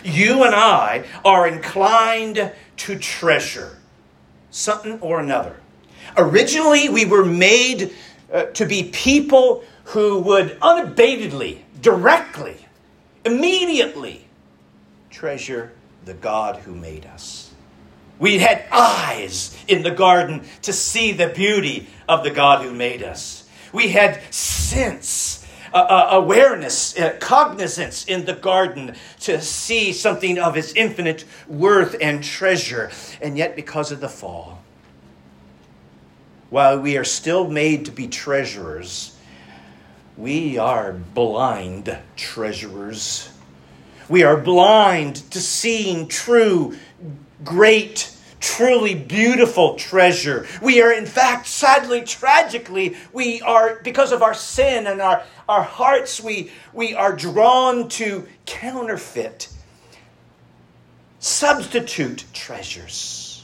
You 0.03 0.43
and 0.43 0.55
I 0.55 1.05
are 1.24 1.48
inclined 1.48 2.51
to 2.77 3.00
treasure 3.00 3.77
something 4.50 5.00
or 5.01 5.19
another. 5.19 5.57
Originally, 6.17 6.89
we 6.89 7.05
were 7.05 7.24
made 7.24 7.93
uh, 8.34 8.45
to 8.45 8.65
be 8.65 8.89
people 8.91 9.63
who 9.86 10.19
would 10.22 10.60
unabatedly, 10.60 11.60
directly, 11.81 12.57
immediately 13.24 14.25
treasure 15.12 15.74
the 16.05 16.15
God 16.15 16.57
who 16.57 16.74
made 16.74 17.05
us. 17.05 17.53
We 18.17 18.39
had 18.39 18.65
eyes 18.72 19.55
in 19.67 19.84
the 19.84 19.91
garden 19.91 20.43
to 20.63 20.74
see 20.74 21.12
the 21.12 21.27
beauty 21.27 21.88
of 22.10 22.24
the 22.24 22.31
God 22.31 22.63
who 22.63 22.74
made 22.74 23.03
us. 23.03 23.44
We 23.75 23.89
had 23.89 24.34
sense, 24.34 25.46
uh, 25.74 25.77
uh, 25.77 26.08
awareness, 26.12 26.98
uh, 26.98 27.17
cognizance 27.20 28.05
in 28.05 28.24
the 28.24 28.34
garden 28.34 28.96
to 29.20 29.41
see 29.41 29.91
something 29.91 30.39
of 30.39 30.55
its 30.55 30.72
infinite 30.74 31.25
worth 31.46 31.98
and 32.00 32.24
treasure. 32.24 32.89
And 33.22 33.38
yet, 33.38 33.53
because 33.58 33.91
of 33.91 34.00
the 34.00 34.08
fall, 34.08 34.63
while 36.50 36.79
we 36.79 36.96
are 36.96 37.03
still 37.03 37.50
made 37.50 37.84
to 37.84 37.91
be 37.91 38.08
treasurers, 38.08 39.13
we 40.15 40.58
are 40.58 40.94
blind 40.94 41.98
treasurers. 42.15 43.29
We 44.08 44.24
are 44.24 44.38
blind 44.38 45.17
to 45.32 45.41
seeing 45.41 46.08
true, 46.08 46.77
great, 47.44 48.14
truly 48.39 48.96
beautiful 48.96 49.75
treasure. 49.75 50.48
We 50.62 50.82
are, 50.82 50.92
in 50.92 51.06
fact, 51.06 51.48
sadly, 51.48 52.01
tragically, 52.01 52.96
we 53.13 53.42
are, 53.42 53.80
because 53.84 54.12
of 54.12 54.22
our 54.22 54.34
sin 54.34 54.88
and 54.88 55.01
our, 55.01 55.24
our 55.48 55.63
hearts, 55.63 56.22
we, 56.22 56.51
we 56.74 56.94
are 56.94 57.15
drawn 57.15 57.89
to 57.89 58.27
counterfeit, 58.46 59.50
substitute 61.20 62.25
treasures. 62.34 63.44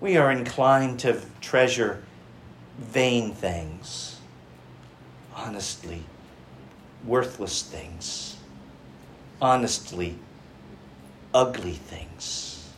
We 0.00 0.16
are 0.16 0.30
inclined 0.30 1.00
to 1.00 1.20
treasure 1.40 2.02
vain 2.78 3.32
things, 3.32 4.20
honestly, 5.34 6.02
worthless 7.04 7.62
things, 7.62 8.36
honestly, 9.40 10.18
ugly 11.36 11.74
things. 11.74 12.72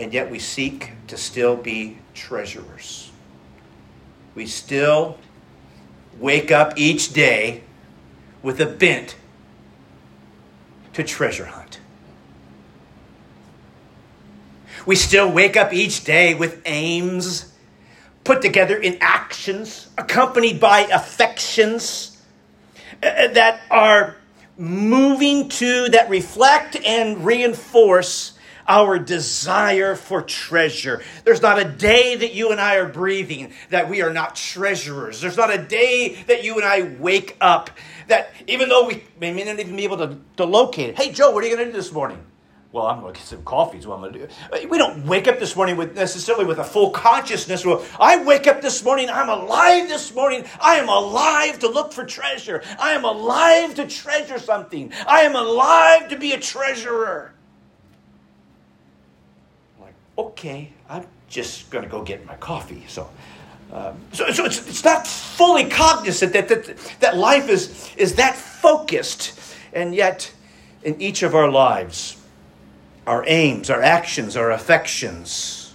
And 0.00 0.14
yet 0.14 0.30
we 0.30 0.38
seek 0.38 0.92
to 1.08 1.18
still 1.18 1.54
be 1.54 1.98
treasurers. 2.14 3.12
We 4.34 4.46
still 4.46 5.18
wake 6.18 6.50
up 6.50 6.78
each 6.78 7.12
day 7.12 7.62
with 8.42 8.58
a 8.58 8.66
bent 8.66 9.16
to 10.94 11.02
treasure 11.04 11.44
hunt. 11.44 11.78
We 14.86 14.96
still 14.96 15.30
wake 15.30 15.58
up 15.58 15.74
each 15.74 16.04
day 16.04 16.34
with 16.34 16.62
aims 16.64 17.53
put 18.24 18.42
together 18.42 18.76
in 18.76 18.98
actions, 19.00 19.88
accompanied 19.96 20.58
by 20.58 20.80
affections 20.80 22.22
uh, 23.02 23.06
uh, 23.06 23.28
that 23.28 23.60
are 23.70 24.16
moving 24.56 25.48
to, 25.48 25.88
that 25.90 26.08
reflect 26.08 26.76
and 26.76 27.24
reinforce 27.24 28.32
our 28.66 28.98
desire 28.98 29.94
for 29.94 30.22
treasure. 30.22 31.02
There's 31.24 31.42
not 31.42 31.58
a 31.58 31.64
day 31.64 32.16
that 32.16 32.32
you 32.32 32.50
and 32.50 32.60
I 32.60 32.76
are 32.76 32.88
breathing 32.88 33.52
that 33.68 33.90
we 33.90 34.00
are 34.00 34.12
not 34.12 34.36
treasurers. 34.36 35.20
There's 35.20 35.36
not 35.36 35.52
a 35.52 35.58
day 35.58 36.14
that 36.28 36.44
you 36.44 36.56
and 36.56 36.64
I 36.64 36.96
wake 36.98 37.36
up 37.42 37.70
that 38.08 38.30
even 38.46 38.68
though 38.68 38.86
we 38.86 39.04
may 39.20 39.32
not 39.32 39.58
even 39.58 39.76
be 39.76 39.84
able 39.84 39.98
to, 39.98 40.18
to 40.38 40.44
locate 40.44 40.90
it. 40.90 40.96
Hey, 40.96 41.12
Joe, 41.12 41.30
what 41.30 41.44
are 41.44 41.46
you 41.46 41.56
going 41.56 41.66
to 41.66 41.72
do 41.72 41.76
this 41.76 41.92
morning? 41.92 42.24
Well, 42.74 42.88
I'm 42.88 43.00
going 43.00 43.14
to 43.14 43.20
get 43.20 43.28
some 43.28 43.44
coffee 43.44 43.78
is 43.78 43.86
what 43.86 43.94
I'm 43.94 44.00
going 44.00 44.14
to 44.14 44.26
do. 44.26 44.68
We 44.68 44.78
don't 44.78 45.06
wake 45.06 45.28
up 45.28 45.38
this 45.38 45.54
morning 45.54 45.76
with 45.76 45.94
necessarily 45.94 46.44
with 46.44 46.58
a 46.58 46.64
full 46.64 46.90
consciousness. 46.90 47.64
Well, 47.64 47.84
I 48.00 48.24
wake 48.24 48.48
up 48.48 48.62
this 48.62 48.82
morning, 48.82 49.08
I'm 49.08 49.28
alive 49.28 49.88
this 49.88 50.12
morning. 50.12 50.44
I 50.60 50.74
am 50.78 50.88
alive 50.88 51.60
to 51.60 51.68
look 51.68 51.92
for 51.92 52.04
treasure. 52.04 52.64
I 52.80 52.94
am 52.94 53.04
alive 53.04 53.76
to 53.76 53.86
treasure 53.86 54.40
something. 54.40 54.92
I 55.06 55.20
am 55.20 55.36
alive 55.36 56.08
to 56.08 56.18
be 56.18 56.32
a 56.32 56.40
treasurer. 56.40 57.32
I'm 59.76 59.84
like, 59.84 59.94
okay, 60.18 60.72
I'm 60.88 61.06
just 61.28 61.70
going 61.70 61.84
to 61.84 61.90
go 61.90 62.02
get 62.02 62.26
my 62.26 62.34
coffee. 62.34 62.84
So, 62.88 63.08
um, 63.72 63.96
so, 64.12 64.32
so 64.32 64.46
it's, 64.46 64.68
it's 64.68 64.84
not 64.84 65.06
fully 65.06 65.66
cognizant 65.66 66.32
that, 66.32 66.48
that, 66.48 66.76
that 66.98 67.16
life 67.16 67.48
is, 67.48 67.94
is 67.96 68.16
that 68.16 68.34
focused. 68.34 69.54
And 69.72 69.94
yet, 69.94 70.32
in 70.82 71.00
each 71.00 71.22
of 71.22 71.36
our 71.36 71.48
lives, 71.48 72.20
our 73.06 73.24
aims, 73.26 73.70
our 73.70 73.82
actions, 73.82 74.36
our 74.36 74.50
affections. 74.50 75.74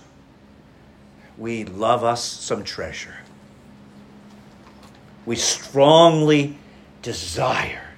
We 1.38 1.64
love 1.64 2.04
us 2.04 2.24
some 2.24 2.64
treasure. 2.64 3.16
We 5.26 5.36
strongly 5.36 6.58
desire 7.02 7.90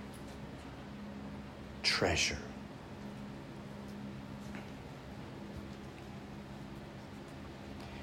treasure. 1.81 2.37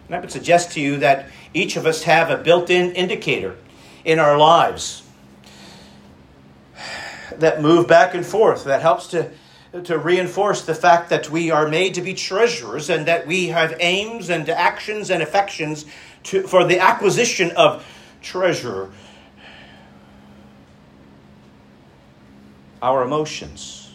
And 0.06 0.16
I 0.16 0.20
would 0.20 0.32
suggest 0.32 0.72
to 0.72 0.80
you 0.80 0.96
that 0.98 1.26
each 1.52 1.76
of 1.76 1.84
us 1.84 2.04
have 2.04 2.30
a 2.30 2.38
built 2.38 2.70
in 2.70 2.92
indicator 2.92 3.56
in 4.04 4.18
our 4.18 4.38
lives 4.38 5.02
that 7.36 7.60
move 7.60 7.86
back 7.86 8.14
and 8.14 8.24
forth, 8.24 8.64
that 8.64 8.80
helps 8.80 9.08
to 9.08 9.30
to 9.72 9.98
reinforce 9.98 10.62
the 10.62 10.74
fact 10.74 11.10
that 11.10 11.30
we 11.30 11.50
are 11.50 11.68
made 11.68 11.94
to 11.94 12.00
be 12.00 12.14
treasurers 12.14 12.88
and 12.88 13.06
that 13.06 13.26
we 13.26 13.48
have 13.48 13.76
aims 13.80 14.30
and 14.30 14.48
actions 14.48 15.10
and 15.10 15.22
affections 15.22 15.84
to, 16.24 16.42
for 16.46 16.64
the 16.64 16.78
acquisition 16.78 17.50
of 17.52 17.84
treasure. 18.22 18.90
Our 22.80 23.02
emotions. 23.02 23.92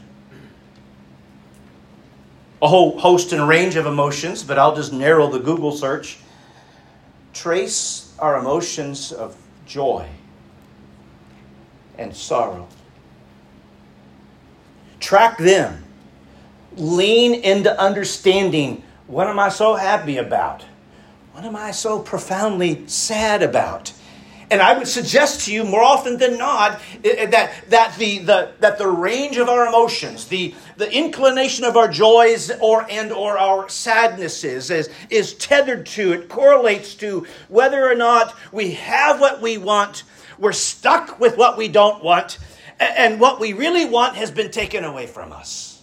A 2.61 2.67
whole 2.67 2.99
host 2.99 3.33
and 3.33 3.47
range 3.47 3.75
of 3.75 3.85
emotions, 3.85 4.43
but 4.43 4.59
I'll 4.59 4.75
just 4.75 4.93
narrow 4.93 5.27
the 5.29 5.39
Google 5.39 5.71
search. 5.71 6.19
Trace 7.33 8.15
our 8.19 8.37
emotions 8.37 9.11
of 9.11 9.35
joy 9.65 10.07
and 11.97 12.15
sorrow 12.15 12.67
track 15.03 15.37
them 15.37 15.83
lean 16.77 17.35
into 17.35 17.79
understanding 17.79 18.81
what 19.05 19.27
am 19.27 19.37
I 19.37 19.49
so 19.49 19.75
happy 19.75 20.17
about? 20.17 20.65
What 21.33 21.43
am 21.43 21.55
I 21.55 21.71
so 21.71 21.99
profoundly 21.99 22.87
sad 22.87 23.43
about? 23.43 23.91
And 24.49 24.61
I 24.61 24.77
would 24.77 24.87
suggest 24.87 25.45
to 25.45 25.53
you 25.53 25.63
more 25.63 25.83
often 25.83 26.17
than 26.17 26.37
not 26.37 26.79
that, 27.03 27.51
that, 27.69 27.95
the, 27.97 28.19
the, 28.19 28.51
that 28.59 28.77
the 28.77 28.87
range 28.87 29.37
of 29.37 29.49
our 29.49 29.67
emotions, 29.67 30.27
the, 30.27 30.53
the 30.77 30.91
inclination 30.91 31.65
of 31.65 31.75
our 31.75 31.87
joys 31.87 32.51
or, 32.61 32.85
and 32.89 33.11
or 33.11 33.37
our 33.37 33.67
sadnesses 33.67 34.69
is, 34.69 34.89
is 35.09 35.33
tethered 35.33 35.85
to, 35.87 36.13
it 36.13 36.29
correlates 36.29 36.95
to 36.95 37.27
whether 37.49 37.89
or 37.89 37.95
not 37.95 38.35
we 38.51 38.71
have 38.71 39.19
what 39.19 39.41
we 39.41 39.57
want, 39.57 40.03
we're 40.37 40.53
stuck 40.53 41.19
with 41.19 41.35
what 41.35 41.57
we 41.57 41.67
don't 41.67 42.03
want, 42.03 42.37
and 42.79 43.19
what 43.19 43.39
we 43.39 43.53
really 43.53 43.85
want 43.85 44.15
has 44.15 44.31
been 44.31 44.51
taken 44.51 44.83
away 44.83 45.07
from 45.07 45.31
us. 45.31 45.81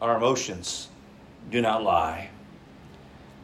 Our 0.00 0.16
emotions 0.16 0.88
do 1.50 1.62
not 1.62 1.82
lie. 1.82 2.28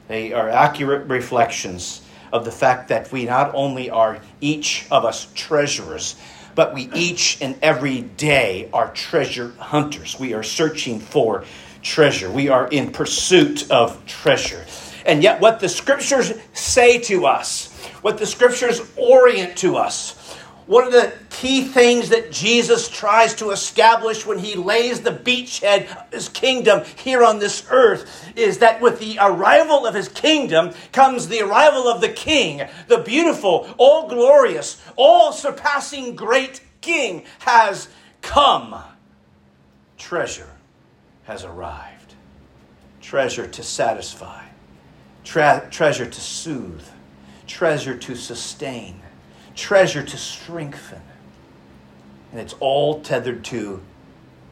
They 0.09 0.33
are 0.33 0.49
accurate 0.49 1.09
reflections 1.09 2.03
of 2.33 2.45
the 2.45 2.51
fact 2.51 2.89
that 2.89 3.11
we 3.13 3.25
not 3.25 3.55
only 3.55 3.91
are 3.91 4.21
each 4.41 4.87
of 4.91 5.05
us 5.05 5.27
treasurers, 5.35 6.17
but 6.55 6.75
we 6.75 6.91
each 6.95 7.41
and 7.41 7.57
every 7.63 8.03
day 8.03 8.69
are 8.73 8.93
treasure 8.93 9.53
hunters. 9.59 10.19
We 10.19 10.35
are 10.35 10.43
searching 10.43 11.01
for 11.01 11.45
treasure. 11.83 12.31
We 12.31 12.49
are 12.49 12.69
in 12.69 12.93
pursuit 12.93 13.71
of 13.71 14.05
treasure. 14.07 14.65
And 15.07 15.23
yet, 15.23 15.41
what 15.41 15.61
the 15.61 15.69
scriptures 15.69 16.33
say 16.53 16.99
to 17.01 17.27
us, 17.27 17.73
what 18.03 18.19
the 18.19 18.27
scriptures 18.27 18.81
orient 18.97 19.57
to 19.59 19.77
us, 19.77 20.17
one 20.67 20.87
of 20.87 20.93
the 20.93 21.13
key 21.31 21.65
things 21.65 22.11
that 22.11 22.31
Jesus 22.31 22.89
tries 22.89 23.35
to 23.35 23.51
establish 23.51 24.25
when 24.25 24.39
he 24.39 24.55
lays 24.55 25.01
the 25.01 25.11
beachhead 25.11 25.91
of 25.91 26.13
his 26.13 26.29
kingdom 26.29 26.85
here 26.97 27.25
on 27.25 27.41
this 27.41 27.67
earth 27.71 28.31
is 28.37 28.59
that 28.59 28.81
with 28.81 29.01
the 29.01 29.19
arrival 29.21 29.85
of 29.85 29.95
his 29.95 30.09
kingdom 30.09 30.73
comes 30.93 31.27
the 31.27 31.41
arrival 31.41 31.89
of 31.89 32.01
the 32.01 32.09
king, 32.09 32.63
the 32.87 32.99
beautiful, 32.99 33.69
all 33.79 34.09
glorious, 34.09 34.81
all 34.95 35.33
surpassing 35.33 36.15
great 36.15 36.61
king 36.81 37.25
has 37.41 37.89
come. 38.23 38.81
Treasure 39.99 40.51
has 41.25 41.45
arrived. 41.45 42.15
Treasure 43.01 43.49
to 43.49 43.63
satisfy, 43.65 44.45
Tre- 45.25 45.69
treasure 45.71 46.07
to 46.07 46.21
soothe, 46.21 46.87
treasure 47.47 47.97
to 47.97 48.15
sustain 48.15 49.01
treasure 49.61 50.03
to 50.03 50.17
strengthen. 50.17 51.03
And 52.33 52.41
it's 52.41 52.55
all 52.61 53.01
tethered 53.01 53.45
to 53.47 53.83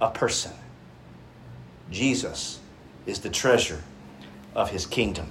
a 0.00 0.10
person. 0.10 0.52
Jesus 1.90 2.60
is 3.06 3.20
the 3.20 3.30
treasure 3.30 3.82
of 4.54 4.70
his 4.70 4.84
kingdom. 4.86 5.30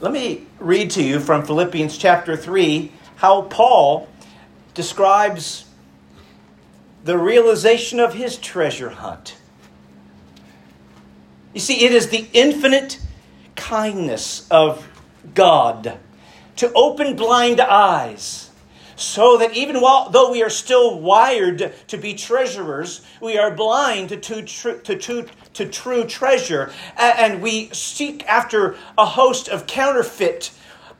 Let 0.00 0.12
me 0.12 0.46
read 0.60 0.90
to 0.92 1.02
you 1.02 1.18
from 1.18 1.44
Philippians 1.44 1.98
chapter 1.98 2.36
3 2.36 2.92
how 3.16 3.42
Paul 3.42 4.08
describes 4.74 5.64
the 7.02 7.18
realization 7.18 7.98
of 7.98 8.14
his 8.14 8.36
treasure 8.36 8.90
hunt. 8.90 9.36
You 11.52 11.60
see, 11.60 11.84
it 11.84 11.92
is 11.92 12.10
the 12.10 12.28
infinite 12.32 13.00
kindness 13.58 14.46
of 14.50 14.88
God 15.34 15.98
to 16.56 16.72
open 16.72 17.16
blind 17.16 17.60
eyes, 17.60 18.50
so 18.96 19.36
that 19.36 19.54
even 19.54 19.80
while, 19.80 20.08
though 20.10 20.32
we 20.32 20.42
are 20.42 20.50
still 20.50 20.98
wired 20.98 21.72
to 21.88 21.98
be 21.98 22.14
treasurers, 22.14 23.04
we 23.20 23.36
are 23.36 23.54
blind 23.54 24.08
to, 24.08 24.16
to, 24.16 24.42
to, 24.42 24.96
to, 24.96 25.26
to 25.54 25.68
true 25.68 26.04
treasure, 26.04 26.72
and 26.96 27.42
we 27.42 27.68
seek 27.70 28.26
after 28.26 28.76
a 28.96 29.06
host 29.06 29.48
of 29.48 29.66
counterfeit, 29.66 30.50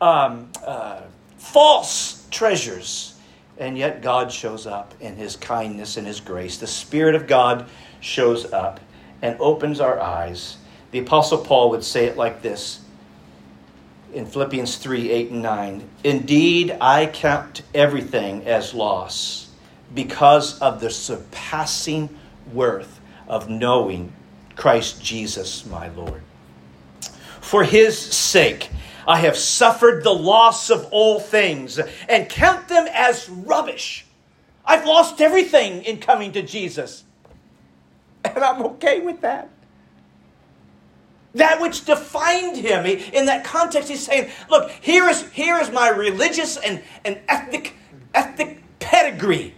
um, 0.01 0.51
uh, 0.65 1.01
false 1.39 2.27
treasures. 2.31 3.15
And 3.59 3.77
yet 3.77 4.03
God 4.03 4.31
shows 4.31 4.69
up 4.69 4.95
in 5.01 5.17
His 5.17 5.35
kindness 5.35 5.97
and 5.97 6.07
His 6.07 6.21
grace. 6.21 6.59
The 6.59 6.69
Spirit 6.69 7.17
of 7.17 7.27
God 7.27 7.69
shows 7.99 8.53
up 8.53 8.79
and 9.23 9.37
opens 9.41 9.81
our 9.81 9.99
eyes. 9.99 10.59
The 10.91 11.01
Apostle 11.01 11.39
Paul 11.39 11.71
would 11.71 11.85
say 11.85 12.07
it 12.07 12.17
like 12.17 12.43
this 12.43 12.81
in 14.13 14.27
Philippians 14.27 14.77
3 14.77 15.11
8 15.11 15.31
and 15.31 15.43
9. 15.43 15.89
Indeed, 16.05 16.77
I 16.81 17.07
count 17.07 17.63
everything 17.75 18.47
as 18.47 18.73
loss 18.73 19.49
because 19.95 20.59
of 20.61 20.81
the 20.81 20.91
surpassing 20.91 22.09
worth 22.53 23.01
of 23.27 23.51
knowing 23.51 24.13
Christ 24.57 25.03
Jesus, 25.03 25.67
my 25.67 25.89
Lord. 25.89 26.23
For 27.41 27.65
his 27.65 27.99
sake, 27.99 28.71
I 29.07 29.19
have 29.19 29.37
suffered 29.37 30.05
the 30.05 30.15
loss 30.15 30.71
of 30.71 30.87
all 30.91 31.21
things 31.21 31.79
and 32.09 32.29
count 32.29 32.69
them 32.69 32.87
as 32.93 33.29
rubbish. 33.29 34.05
I've 34.65 34.85
lost 34.85 35.21
everything 35.21 35.83
in 35.85 35.99
coming 35.99 36.33
to 36.33 36.43
Jesus. 36.43 37.05
And 38.25 38.45
I'm 38.45 38.63
okay 38.63 39.01
with 39.01 39.23
that 39.23 39.49
that 41.35 41.61
which 41.61 41.85
defined 41.85 42.57
him. 42.57 42.87
In 42.87 43.27
that 43.27 43.45
context, 43.45 43.89
he's 43.89 44.05
saying, 44.05 44.31
look, 44.51 44.71
here 44.71 45.09
is, 45.09 45.29
here 45.31 45.59
is 45.59 45.71
my 45.71 45.89
religious 45.89 46.57
and, 46.57 46.83
and 47.05 47.21
ethnic, 47.29 47.75
ethnic 48.15 48.63
pedigree. 48.79 49.55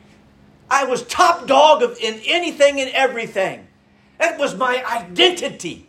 I 0.70 0.84
was 0.84 1.02
top 1.04 1.46
dog 1.46 1.82
of, 1.82 1.98
in 1.98 2.20
anything 2.26 2.80
and 2.80 2.90
everything. 2.90 3.66
That 4.18 4.38
was 4.38 4.54
my 4.54 4.84
identity. 4.84 5.88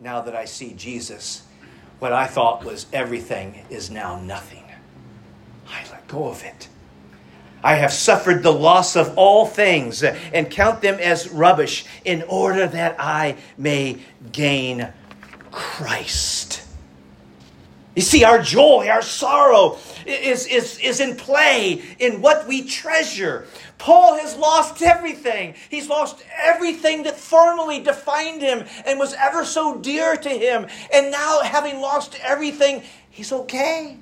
Now 0.00 0.20
that 0.20 0.36
I 0.36 0.44
see 0.44 0.74
Jesus, 0.74 1.44
what 1.98 2.12
I 2.12 2.26
thought 2.26 2.64
was 2.64 2.86
everything 2.92 3.64
is 3.70 3.90
now 3.90 4.20
nothing. 4.20 4.64
I 5.68 5.82
let 5.90 6.06
go 6.06 6.28
of 6.28 6.44
it. 6.44 6.68
I 7.68 7.74
have 7.74 7.92
suffered 7.92 8.42
the 8.42 8.50
loss 8.50 8.96
of 8.96 9.18
all 9.18 9.44
things 9.44 10.02
and 10.02 10.50
count 10.50 10.80
them 10.80 10.94
as 10.94 11.28
rubbish 11.28 11.84
in 12.02 12.22
order 12.22 12.66
that 12.66 12.96
I 12.98 13.36
may 13.58 13.98
gain 14.32 14.90
Christ. 15.50 16.62
You 17.94 18.00
see, 18.00 18.24
our 18.24 18.40
joy, 18.40 18.88
our 18.88 19.02
sorrow 19.02 19.76
is, 20.06 20.46
is, 20.46 20.78
is 20.78 21.00
in 21.00 21.16
play 21.16 21.82
in 21.98 22.22
what 22.22 22.48
we 22.48 22.62
treasure. 22.62 23.46
Paul 23.76 24.16
has 24.18 24.34
lost 24.34 24.80
everything. 24.80 25.54
He's 25.68 25.90
lost 25.90 26.24
everything 26.42 27.02
that 27.02 27.18
formerly 27.18 27.80
defined 27.80 28.40
him 28.40 28.64
and 28.86 28.98
was 28.98 29.12
ever 29.12 29.44
so 29.44 29.76
dear 29.76 30.16
to 30.16 30.30
him. 30.30 30.68
And 30.90 31.10
now, 31.10 31.42
having 31.42 31.82
lost 31.82 32.18
everything, 32.22 32.82
he's 33.10 33.30
okay. 33.30 33.98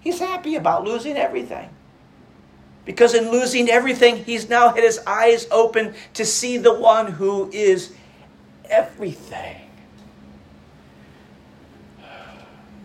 He's 0.00 0.18
happy 0.18 0.56
about 0.56 0.84
losing 0.84 1.18
everything. 1.18 1.68
Because 2.84 3.14
in 3.14 3.30
losing 3.30 3.70
everything, 3.70 4.24
he's 4.24 4.48
now 4.48 4.68
had 4.68 4.84
his 4.84 4.98
eyes 5.06 5.46
open 5.50 5.94
to 6.14 6.24
see 6.24 6.58
the 6.58 6.74
one 6.74 7.12
who 7.12 7.50
is 7.50 7.94
everything. 8.66 9.56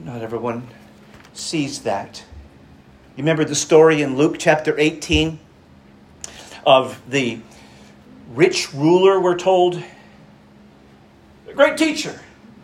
Not 0.04 0.22
everyone 0.22 0.68
sees 1.34 1.82
that. 1.82 2.24
You 3.16 3.24
remember 3.24 3.44
the 3.44 3.56
story 3.56 4.02
in 4.02 4.16
Luke 4.16 4.38
chapter 4.40 4.78
18 4.80 5.40
of 6.66 7.02
the 7.10 7.40
rich 8.34 8.74
ruler, 8.74 9.20
we're 9.20 9.38
told? 9.38 9.84
Great 11.54 11.76
teacher, 11.76 12.18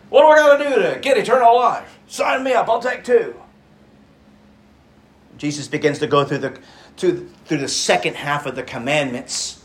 what 0.08 0.22
do 0.22 0.28
I 0.28 0.36
got 0.36 0.56
to 0.56 0.64
do 0.64 0.82
to 0.82 1.00
get 1.00 1.18
eternal 1.18 1.54
life? 1.56 1.98
Sign 2.06 2.42
me 2.42 2.52
up, 2.52 2.68
I'll 2.68 2.80
take 2.80 3.04
two. 3.04 3.34
Jesus 5.36 5.68
begins 5.68 5.98
to 5.98 6.06
go 6.06 6.24
through 6.24 6.38
the 6.38 6.58
to, 6.98 7.28
through 7.44 7.58
the 7.58 7.68
second 7.68 8.16
half 8.16 8.46
of 8.46 8.56
the 8.56 8.62
commandments. 8.62 9.62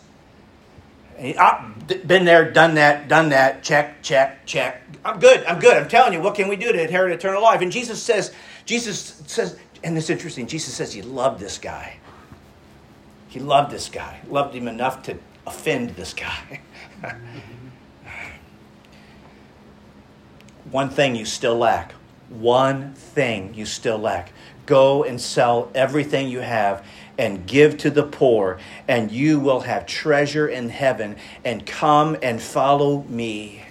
I've 1.20 1.36
ah, 1.38 1.72
been 2.06 2.26
there, 2.26 2.52
done 2.52 2.76
that, 2.76 3.08
done 3.08 3.30
that, 3.30 3.64
check, 3.64 4.02
check, 4.02 4.46
check. 4.46 4.82
I'm 5.06 5.20
good, 5.20 5.46
I'm 5.46 5.60
good. 5.60 5.78
I'm 5.78 5.88
telling 5.88 6.14
you, 6.14 6.22
what 6.22 6.36
can 6.36 6.48
we 6.48 6.56
do 6.56 6.72
to 6.72 6.82
inherit 6.82 7.14
eternal 7.14 7.44
life? 7.44 7.62
And 7.62 7.72
Jesus 7.72 8.02
says, 8.02 8.34
Jesus 8.66 9.22
says, 9.28 9.58
and 9.84 9.98
it's 9.98 10.10
interesting, 10.10 10.48
Jesus 10.48 10.74
says 10.74 10.94
he 10.94 11.02
loved 11.02 11.40
this 11.40 11.58
guy. 11.58 11.98
He 13.28 13.40
loved 13.40 13.72
this 13.72 13.88
guy, 13.88 14.20
loved 14.28 14.56
him 14.56 14.68
enough 14.68 15.04
to 15.04 15.18
offend 15.46 15.92
this 15.92 16.14
guy. 16.14 16.62
One 20.72 20.90
thing 20.90 21.16
you 21.16 21.26
still 21.26 21.58
lack. 21.58 21.94
One 22.30 22.94
thing 22.94 23.54
you 23.54 23.66
still 23.66 23.98
lack. 23.98 24.32
Go 24.66 25.04
and 25.04 25.20
sell 25.20 25.70
everything 25.76 26.30
you 26.30 26.40
have 26.40 26.86
and 27.18 27.46
give 27.46 27.78
to 27.80 27.90
the 27.90 28.04
poor, 28.04 28.60
and 28.88 29.12
you 29.12 29.40
will 29.40 29.62
have 29.62 29.86
treasure 29.86 30.48
in 30.48 30.70
heaven, 30.70 31.16
and 31.44 31.66
come 31.66 32.18
and 32.22 32.42
follow 32.42 33.04
me. 33.04 33.64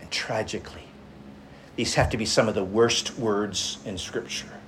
And 0.00 0.10
tragically, 0.10 0.88
these 1.76 1.94
have 1.94 2.10
to 2.10 2.16
be 2.16 2.26
some 2.26 2.48
of 2.48 2.54
the 2.54 2.64
worst 2.64 3.18
words 3.18 3.78
in 3.84 3.96
Scripture. 3.96 4.60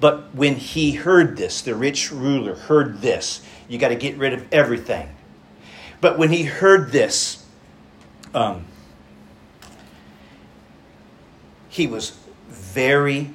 But 0.00 0.34
when 0.34 0.56
he 0.56 0.92
heard 0.92 1.36
this, 1.36 1.60
the 1.60 1.74
rich 1.74 2.10
ruler 2.10 2.54
heard 2.54 3.02
this, 3.02 3.42
you 3.68 3.78
got 3.78 3.88
to 3.88 3.96
get 3.96 4.16
rid 4.16 4.32
of 4.32 4.46
everything. 4.52 5.10
But 6.00 6.18
when 6.18 6.30
he 6.30 6.44
heard 6.44 6.90
this, 6.90 7.44
um, 8.34 8.64
he 11.68 11.86
was 11.86 12.18
very, 12.70 13.30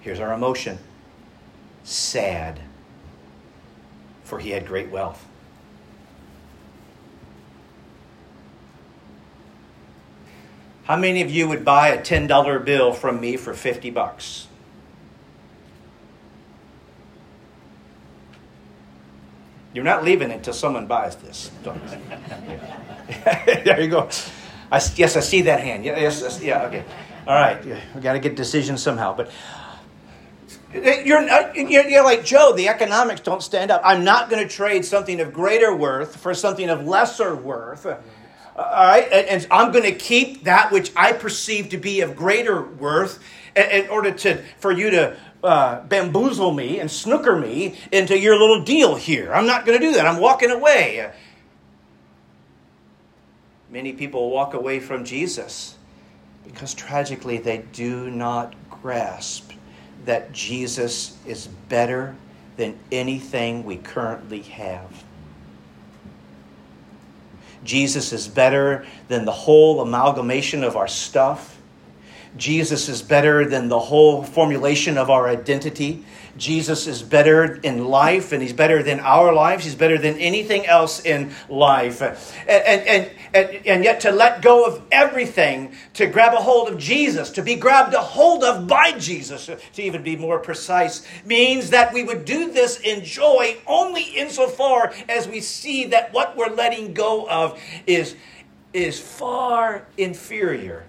here's 0.00 0.18
our 0.18 0.32
emotion, 0.32 0.78
sad, 1.84 2.60
for 4.24 4.38
he 4.38 4.50
had 4.50 4.66
great 4.66 4.90
wealth. 4.90 5.26
How 10.84 10.96
many 10.96 11.22
of 11.22 11.30
you 11.30 11.46
would 11.48 11.64
buy 11.64 11.88
a 11.88 12.02
$10 12.02 12.64
bill 12.64 12.92
from 12.92 13.20
me 13.20 13.36
for 13.36 13.54
50 13.54 13.90
bucks? 13.90 14.48
You're 19.74 19.84
not 19.84 20.04
leaving 20.04 20.30
until 20.30 20.52
someone 20.52 20.86
buys 20.86 21.16
this. 21.16 21.50
there 23.64 23.80
you 23.80 23.88
go. 23.88 24.08
I, 24.70 24.80
yes, 24.96 25.16
I 25.16 25.20
see 25.20 25.42
that 25.42 25.60
hand. 25.60 25.84
Yes, 25.84 26.20
yes 26.20 26.42
yeah, 26.42 26.64
okay. 26.64 26.84
All 27.24 27.34
right, 27.34 27.64
we 27.94 28.00
got 28.00 28.14
to 28.14 28.18
get 28.18 28.34
decisions 28.34 28.82
somehow. 28.82 29.16
But 29.16 29.30
you're, 30.74 31.22
you're, 31.54 31.88
you're 31.88 32.04
like 32.04 32.24
Joe. 32.24 32.52
The 32.52 32.68
economics 32.68 33.20
don't 33.20 33.42
stand 33.42 33.70
up. 33.70 33.80
I'm 33.84 34.02
not 34.02 34.28
going 34.28 34.42
to 34.46 34.52
trade 34.52 34.84
something 34.84 35.20
of 35.20 35.32
greater 35.32 35.74
worth 35.74 36.16
for 36.16 36.34
something 36.34 36.68
of 36.68 36.84
lesser 36.84 37.36
worth. 37.36 37.86
All 37.86 37.94
right, 38.56 39.04
and, 39.12 39.28
and 39.28 39.46
I'm 39.52 39.70
going 39.70 39.84
to 39.84 39.94
keep 39.94 40.44
that 40.44 40.72
which 40.72 40.90
I 40.96 41.12
perceive 41.12 41.68
to 41.70 41.78
be 41.78 42.00
of 42.00 42.16
greater 42.16 42.60
worth 42.60 43.22
in, 43.54 43.84
in 43.84 43.88
order 43.88 44.10
to 44.10 44.42
for 44.58 44.72
you 44.72 44.90
to 44.90 45.16
uh, 45.44 45.82
bamboozle 45.82 46.52
me 46.52 46.80
and 46.80 46.90
snooker 46.90 47.38
me 47.38 47.78
into 47.92 48.18
your 48.18 48.36
little 48.36 48.64
deal 48.64 48.96
here. 48.96 49.32
I'm 49.32 49.46
not 49.46 49.64
going 49.64 49.78
to 49.78 49.86
do 49.86 49.92
that. 49.92 50.06
I'm 50.06 50.20
walking 50.20 50.50
away. 50.50 51.12
Many 53.70 53.92
people 53.92 54.30
walk 54.30 54.54
away 54.54 54.80
from 54.80 55.04
Jesus 55.04 55.76
because 56.44 56.74
tragically 56.74 57.38
they 57.38 57.64
do 57.72 58.10
not 58.10 58.54
grasp 58.70 59.52
that 60.04 60.32
Jesus 60.32 61.16
is 61.26 61.46
better 61.68 62.14
than 62.56 62.78
anything 62.90 63.64
we 63.64 63.76
currently 63.76 64.42
have. 64.42 65.04
Jesus 67.64 68.12
is 68.12 68.26
better 68.26 68.84
than 69.08 69.24
the 69.24 69.32
whole 69.32 69.80
amalgamation 69.80 70.64
of 70.64 70.76
our 70.76 70.88
stuff. 70.88 71.60
Jesus 72.36 72.88
is 72.88 73.02
better 73.02 73.46
than 73.46 73.68
the 73.68 73.78
whole 73.78 74.22
formulation 74.22 74.96
of 74.96 75.10
our 75.10 75.28
identity. 75.28 76.04
Jesus 76.36 76.86
is 76.86 77.02
better 77.02 77.56
in 77.56 77.84
life 77.84 78.32
and 78.32 78.42
he's 78.42 78.54
better 78.54 78.82
than 78.82 79.00
our 79.00 79.34
lives. 79.34 79.64
He's 79.64 79.74
better 79.74 79.98
than 79.98 80.16
anything 80.18 80.66
else 80.66 81.04
in 81.04 81.32
life. 81.50 82.00
And, 82.48 82.64
and, 82.64 82.88
and, 82.88 83.10
and, 83.34 83.84
yet 83.84 84.00
to 84.00 84.10
let 84.10 84.42
go 84.42 84.64
of 84.64 84.82
everything, 84.92 85.74
to 85.94 86.06
grab 86.06 86.34
a 86.34 86.36
hold 86.36 86.68
of 86.68 86.78
Jesus, 86.78 87.30
to 87.30 87.42
be 87.42 87.54
grabbed 87.54 87.94
a 87.94 88.00
hold 88.00 88.44
of 88.44 88.66
by 88.66 88.92
Jesus, 88.92 89.46
to 89.46 89.82
even 89.82 90.02
be 90.02 90.16
more 90.16 90.38
precise, 90.38 91.06
means 91.24 91.70
that 91.70 91.92
we 91.92 92.02
would 92.02 92.24
do 92.24 92.52
this 92.52 92.80
in 92.80 93.04
joy 93.04 93.56
only 93.66 94.02
insofar 94.02 94.92
as 95.08 95.26
we 95.28 95.40
see 95.40 95.86
that 95.86 96.12
what 96.12 96.36
we're 96.36 96.54
letting 96.54 96.92
go 96.94 97.28
of 97.28 97.60
is, 97.86 98.16
is 98.72 99.00
far 99.00 99.86
inferior 99.96 100.84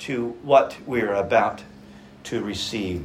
to 0.00 0.30
what 0.42 0.76
we're 0.86 1.14
about 1.14 1.62
to 2.24 2.42
receive. 2.42 3.04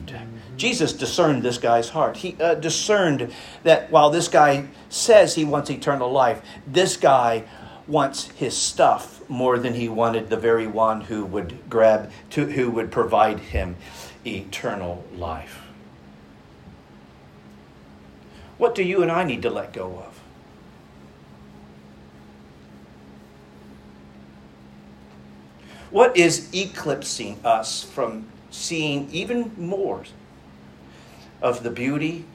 Jesus 0.55 0.93
discerned 0.93 1.43
this 1.43 1.57
guy's 1.57 1.89
heart. 1.89 2.17
He 2.17 2.35
uh, 2.39 2.55
discerned 2.55 3.33
that 3.63 3.91
while 3.91 4.09
this 4.09 4.27
guy 4.27 4.67
says 4.89 5.35
he 5.35 5.45
wants 5.45 5.69
eternal 5.69 6.11
life, 6.11 6.41
this 6.65 6.97
guy 6.97 7.43
wants 7.89 8.27
his 8.29 8.55
stuff 8.55 9.27
more 9.27 9.57
than 9.57 9.73
he 9.73 9.89
wanted 9.89 10.29
the 10.29 10.37
very 10.37 10.67
one 10.67 11.01
who 11.01 11.25
would 11.25 11.69
grab 11.69 12.11
to 12.29 12.45
who 12.45 12.69
would 12.69 12.91
provide 12.91 13.39
him 13.39 13.75
eternal 14.25 15.03
life. 15.15 15.61
What 18.57 18.75
do 18.75 18.83
you 18.83 19.01
and 19.01 19.11
I 19.11 19.23
need 19.23 19.41
to 19.41 19.49
let 19.49 19.73
go 19.73 20.03
of? 20.05 20.21
What 25.89 26.15
is 26.15 26.53
eclipsing 26.53 27.39
us 27.43 27.83
from 27.83 28.27
seeing 28.51 29.09
even 29.11 29.51
more 29.57 30.03
of 31.41 31.63
the 31.63 31.71
beauty 31.71 32.25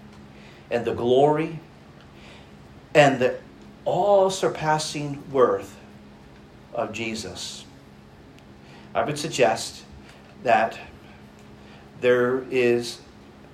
and 0.70 0.84
the 0.84 0.94
glory 0.94 1.60
and 2.94 3.20
the 3.20 3.38
all 3.84 4.30
surpassing 4.30 5.22
worth 5.30 5.76
of 6.72 6.92
Jesus? 6.92 7.64
I 8.94 9.04
would 9.04 9.18
suggest 9.18 9.84
that 10.42 10.78
there 12.00 12.44
is 12.50 13.00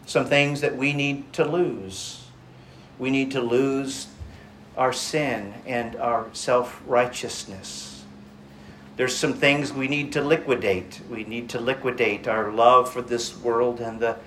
some 0.07 0.27
things 0.27 0.61
that 0.61 0.77
we 0.77 0.93
need 0.93 1.33
to 1.35 1.45
lose. 1.45 2.25
We 2.99 3.11
need 3.11 3.31
to 3.33 3.41
lose 3.41 4.09
our 4.77 4.93
sin 4.93 5.55
and 5.67 5.97
our 5.97 6.27
self 6.33 6.83
righteousness 6.87 7.91
there's 9.01 9.17
some 9.17 9.33
things 9.33 9.73
we 9.73 9.89
need 9.89 10.13
to 10.13 10.21
liquidate. 10.21 11.01
We 11.09 11.25
need 11.25 11.49
to 11.49 11.59
liquidate 11.59 12.29
our 12.29 12.53
love 12.53 12.93
for 12.93 13.01
this 13.01 13.35
world 13.35 13.81
and 13.81 13.99
the 13.99 14.19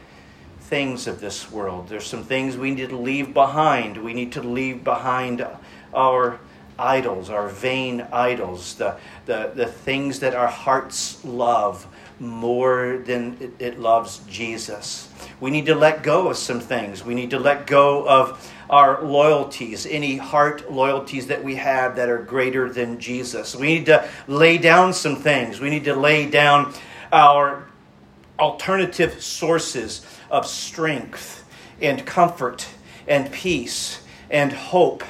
things 0.61 1.05
of 1.05 1.21
this 1.21 1.51
world. 1.51 1.89
There's 1.89 2.07
some 2.07 2.23
things 2.23 2.57
we 2.57 2.71
need 2.71 2.89
to 2.89 2.97
leave 2.97 3.35
behind. 3.35 3.97
We 3.97 4.15
need 4.15 4.31
to 4.31 4.41
leave 4.41 4.83
behind 4.83 5.45
our 5.93 6.39
idols, 6.77 7.29
our 7.29 7.47
vain 7.47 8.01
idols, 8.12 8.75
the, 8.75 8.97
the, 9.25 9.51
the 9.56 9.65
things 9.65 10.19
that 10.19 10.34
our 10.34 10.47
hearts 10.47 11.23
love 11.23 11.88
more 12.19 13.01
than 13.06 13.38
it, 13.39 13.51
it 13.60 13.79
loves 13.79 14.19
Jesus. 14.29 15.10
We 15.39 15.51
need 15.51 15.65
to 15.67 15.75
let 15.75 16.03
go 16.03 16.29
of 16.29 16.38
some 16.38 16.60
things. 16.60 17.03
We 17.03 17.15
need 17.15 17.32
to 17.32 17.39
let 17.39 17.67
go 17.67 18.08
of 18.08 18.53
our 18.69 19.03
loyalties, 19.03 19.86
any 19.86 20.17
heart 20.17 20.71
loyalties 20.71 21.27
that 21.27 21.43
we 21.43 21.56
have 21.56 21.95
that 21.97 22.10
are 22.10 22.21
greater 22.21 22.69
than 22.69 22.99
Jesus. 22.99 23.56
We 23.56 23.67
need 23.67 23.86
to 23.88 24.08
lay 24.27 24.58
down 24.58 24.93
some 24.93 25.15
things. 25.15 25.60
We 25.60 25.69
need 25.69 25.84
to 25.86 25.95
lay 25.95 26.29
down 26.29 26.73
our 27.12 27.67
alternative 28.39 29.21
sources 29.21 30.06
of 30.32 30.47
strength 30.47 31.45
and 31.82 32.06
comfort 32.06 32.67
and 33.08 33.32
peace 33.32 34.01
and 34.29 34.51
hope 34.51 35.03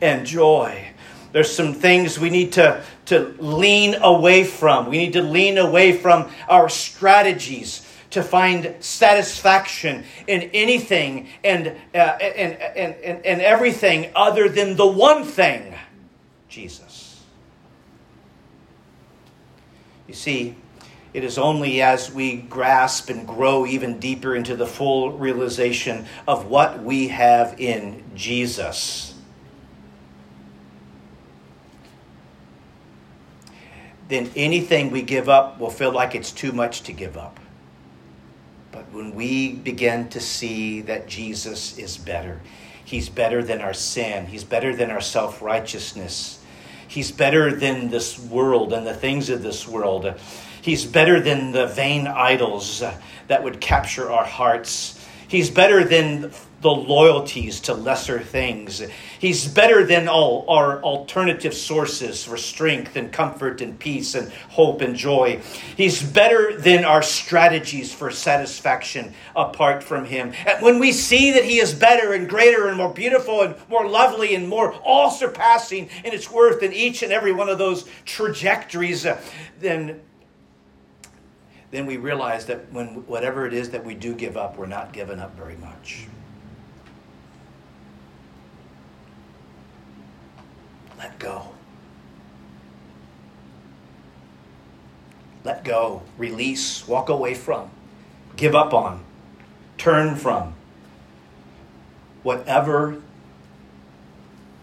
and 0.00 0.26
joy. 0.26 0.88
There's 1.32 1.54
some 1.54 1.74
things 1.74 2.18
we 2.18 2.30
need 2.30 2.52
to, 2.54 2.82
to 3.06 3.34
lean 3.38 3.94
away 3.94 4.44
from. 4.44 4.88
We 4.88 4.98
need 4.98 5.12
to 5.12 5.22
lean 5.22 5.58
away 5.58 5.92
from 5.92 6.30
our 6.48 6.68
strategies 6.68 7.86
to 8.10 8.22
find 8.22 8.74
satisfaction 8.80 10.04
in 10.26 10.42
anything 10.52 11.28
and, 11.44 11.68
uh, 11.94 11.98
and, 11.98 12.54
and, 12.60 12.94
and, 12.94 13.24
and 13.24 13.40
everything 13.40 14.10
other 14.16 14.48
than 14.48 14.76
the 14.76 14.86
one 14.86 15.24
thing 15.24 15.74
Jesus. 16.48 17.22
You 20.08 20.14
see, 20.14 20.56
it 21.14 21.22
is 21.22 21.38
only 21.38 21.82
as 21.82 22.12
we 22.12 22.36
grasp 22.36 23.10
and 23.10 23.26
grow 23.26 23.64
even 23.64 24.00
deeper 24.00 24.34
into 24.34 24.56
the 24.56 24.66
full 24.66 25.12
realization 25.12 26.06
of 26.26 26.46
what 26.46 26.82
we 26.82 27.08
have 27.08 27.60
in 27.60 28.02
Jesus. 28.16 29.09
Then 34.10 34.28
anything 34.34 34.90
we 34.90 35.02
give 35.02 35.28
up 35.28 35.60
will 35.60 35.70
feel 35.70 35.92
like 35.92 36.16
it's 36.16 36.32
too 36.32 36.50
much 36.50 36.82
to 36.82 36.92
give 36.92 37.16
up. 37.16 37.38
But 38.72 38.92
when 38.92 39.14
we 39.14 39.52
begin 39.52 40.08
to 40.10 40.20
see 40.20 40.80
that 40.82 41.06
Jesus 41.06 41.78
is 41.78 41.96
better, 41.96 42.40
He's 42.84 43.08
better 43.08 43.40
than 43.40 43.60
our 43.60 43.72
sin, 43.72 44.26
He's 44.26 44.42
better 44.42 44.74
than 44.74 44.90
our 44.90 45.00
self 45.00 45.40
righteousness, 45.40 46.40
He's 46.88 47.12
better 47.12 47.54
than 47.54 47.88
this 47.88 48.18
world 48.18 48.72
and 48.72 48.84
the 48.84 48.94
things 48.94 49.30
of 49.30 49.44
this 49.44 49.68
world, 49.68 50.12
He's 50.60 50.84
better 50.84 51.20
than 51.20 51.52
the 51.52 51.68
vain 51.68 52.08
idols 52.08 52.82
that 53.28 53.44
would 53.44 53.60
capture 53.60 54.10
our 54.10 54.24
hearts. 54.24 54.98
He's 55.28 55.50
better 55.50 55.84
than 55.84 56.32
the 56.60 56.70
loyalties 56.70 57.60
to 57.60 57.74
lesser 57.74 58.20
things. 58.20 58.82
He's 59.18 59.48
better 59.48 59.84
than 59.84 60.08
all 60.08 60.44
our 60.48 60.82
alternative 60.82 61.54
sources 61.54 62.24
for 62.24 62.36
strength 62.36 62.96
and 62.96 63.10
comfort 63.10 63.60
and 63.60 63.78
peace 63.78 64.14
and 64.14 64.30
hope 64.50 64.82
and 64.82 64.94
joy. 64.94 65.40
He's 65.76 66.02
better 66.02 66.58
than 66.58 66.84
our 66.84 67.02
strategies 67.02 67.94
for 67.94 68.10
satisfaction 68.10 69.14
apart 69.34 69.82
from 69.82 70.04
Him. 70.04 70.32
And 70.46 70.62
when 70.62 70.78
we 70.78 70.92
see 70.92 71.30
that 71.32 71.44
He 71.44 71.58
is 71.58 71.72
better 71.72 72.12
and 72.12 72.28
greater 72.28 72.68
and 72.68 72.76
more 72.76 72.92
beautiful 72.92 73.42
and 73.42 73.54
more 73.68 73.88
lovely 73.88 74.34
and 74.34 74.46
more 74.46 74.74
all 74.74 75.10
surpassing 75.10 75.88
in 76.04 76.12
its 76.12 76.30
worth 76.30 76.60
than 76.60 76.72
each 76.72 77.02
and 77.02 77.12
every 77.12 77.32
one 77.32 77.48
of 77.48 77.58
those 77.58 77.88
trajectories, 78.04 79.06
uh, 79.06 79.20
then 79.60 80.00
then 81.70 81.86
we 81.86 81.98
realize 81.98 82.46
that 82.46 82.72
when 82.72 83.06
whatever 83.06 83.46
it 83.46 83.54
is 83.54 83.70
that 83.70 83.84
we 83.84 83.94
do 83.94 84.12
give 84.12 84.36
up, 84.36 84.58
we're 84.58 84.66
not 84.66 84.92
giving 84.92 85.20
up 85.20 85.36
very 85.36 85.56
much. 85.56 86.08
Let 91.00 91.18
go. 91.18 91.48
Let 95.44 95.64
go, 95.64 96.02
release, 96.18 96.86
walk 96.86 97.08
away 97.08 97.32
from, 97.32 97.70
give 98.36 98.54
up 98.54 98.74
on, 98.74 99.02
turn 99.78 100.14
from. 100.14 100.52
Whatever 102.22 103.00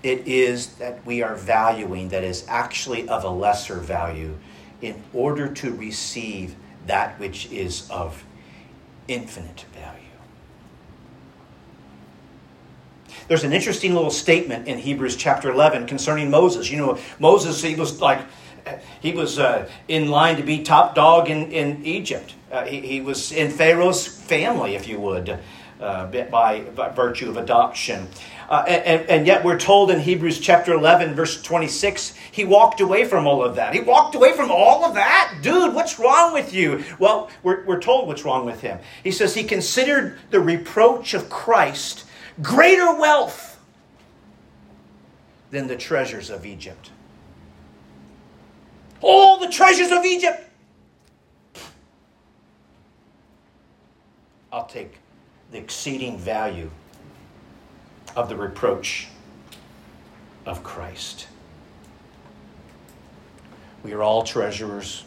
it 0.03 0.27
is 0.27 0.75
that 0.75 1.03
we 1.07 1.23
are 1.23 1.33
valuing 1.33 2.09
that 2.09 2.23
is 2.23 2.45
actually 2.47 3.09
of 3.09 3.23
a 3.23 3.29
lesser 3.29 3.77
value 3.77 4.37
in 4.79 5.03
order 5.15 5.51
to 5.51 5.73
receive 5.73 6.55
that 6.85 7.19
which 7.19 7.51
is 7.51 7.89
of 7.89 8.23
infinite 9.07 9.65
value. 9.73 10.06
There's 13.27 13.43
an 13.43 13.53
interesting 13.53 13.93
little 13.93 14.11
statement 14.11 14.67
in 14.67 14.77
Hebrews 14.77 15.15
chapter 15.15 15.51
11 15.51 15.87
concerning 15.87 16.29
Moses. 16.29 16.69
You 16.69 16.77
know, 16.77 16.99
Moses, 17.19 17.61
he 17.61 17.75
was 17.75 18.01
like, 18.01 18.19
he 19.01 19.11
was 19.11 19.39
uh, 19.39 19.69
in 19.87 20.09
line 20.09 20.37
to 20.37 20.43
be 20.43 20.63
top 20.63 20.95
dog 20.95 21.29
in, 21.29 21.51
in 21.51 21.85
Egypt. 21.85 22.35
Uh, 22.51 22.65
he, 22.65 22.81
he, 22.81 23.01
was 23.01 23.31
in 23.31 23.51
Pharaoh's 23.51 24.07
family, 24.07 24.75
if 24.75 24.87
you 24.87 24.99
would, 24.99 25.39
uh, 25.79 26.07
by, 26.07 26.61
by 26.61 26.89
virtue 26.89 27.29
of 27.29 27.37
adoption. 27.37 28.07
Uh, 28.49 28.63
and, 28.65 29.09
and, 29.09 29.27
yet 29.27 29.43
we're 29.43 29.59
told 29.59 29.91
in 29.91 29.99
Hebrews 29.99 30.39
chapter 30.39 30.71
11, 30.73 31.15
verse 31.15 31.41
26, 31.41 32.13
he 32.31 32.45
walked 32.45 32.79
away 32.79 33.03
from 33.03 33.27
all 33.27 33.43
of 33.43 33.55
that. 33.55 33.73
He 33.73 33.81
walked 33.81 34.15
away 34.15 34.31
from 34.31 34.49
all 34.49 34.85
of 34.85 34.95
that? 34.95 35.39
Dude, 35.41 35.73
what's 35.73 35.99
wrong 35.99 36.31
with 36.31 36.53
you? 36.53 36.85
Well, 36.97 37.29
we're, 37.43 37.65
we're 37.65 37.81
told 37.81 38.07
what's 38.07 38.23
wrong 38.23 38.45
with 38.45 38.61
him. 38.61 38.79
He 39.03 39.11
says 39.11 39.35
he 39.35 39.43
considered 39.43 40.17
the 40.29 40.39
reproach 40.39 41.13
of 41.13 41.29
Christ 41.29 42.05
greater 42.41 42.93
wealth 42.97 43.59
than 45.51 45.67
the 45.67 45.75
treasures 45.75 46.29
of 46.29 46.45
Egypt. 46.45 46.91
All 49.01 49.37
the 49.37 49.49
treasures 49.49 49.91
of 49.91 50.05
Egypt. 50.05 50.43
I'll 54.51 54.65
take 54.65 54.97
the 55.51 55.57
exceeding 55.57 56.17
value 56.17 56.69
of 58.15 58.29
the 58.29 58.35
reproach 58.35 59.07
of 60.45 60.63
Christ. 60.63 61.27
We 63.83 63.93
are 63.93 64.01
all 64.01 64.23
treasurers. 64.23 65.03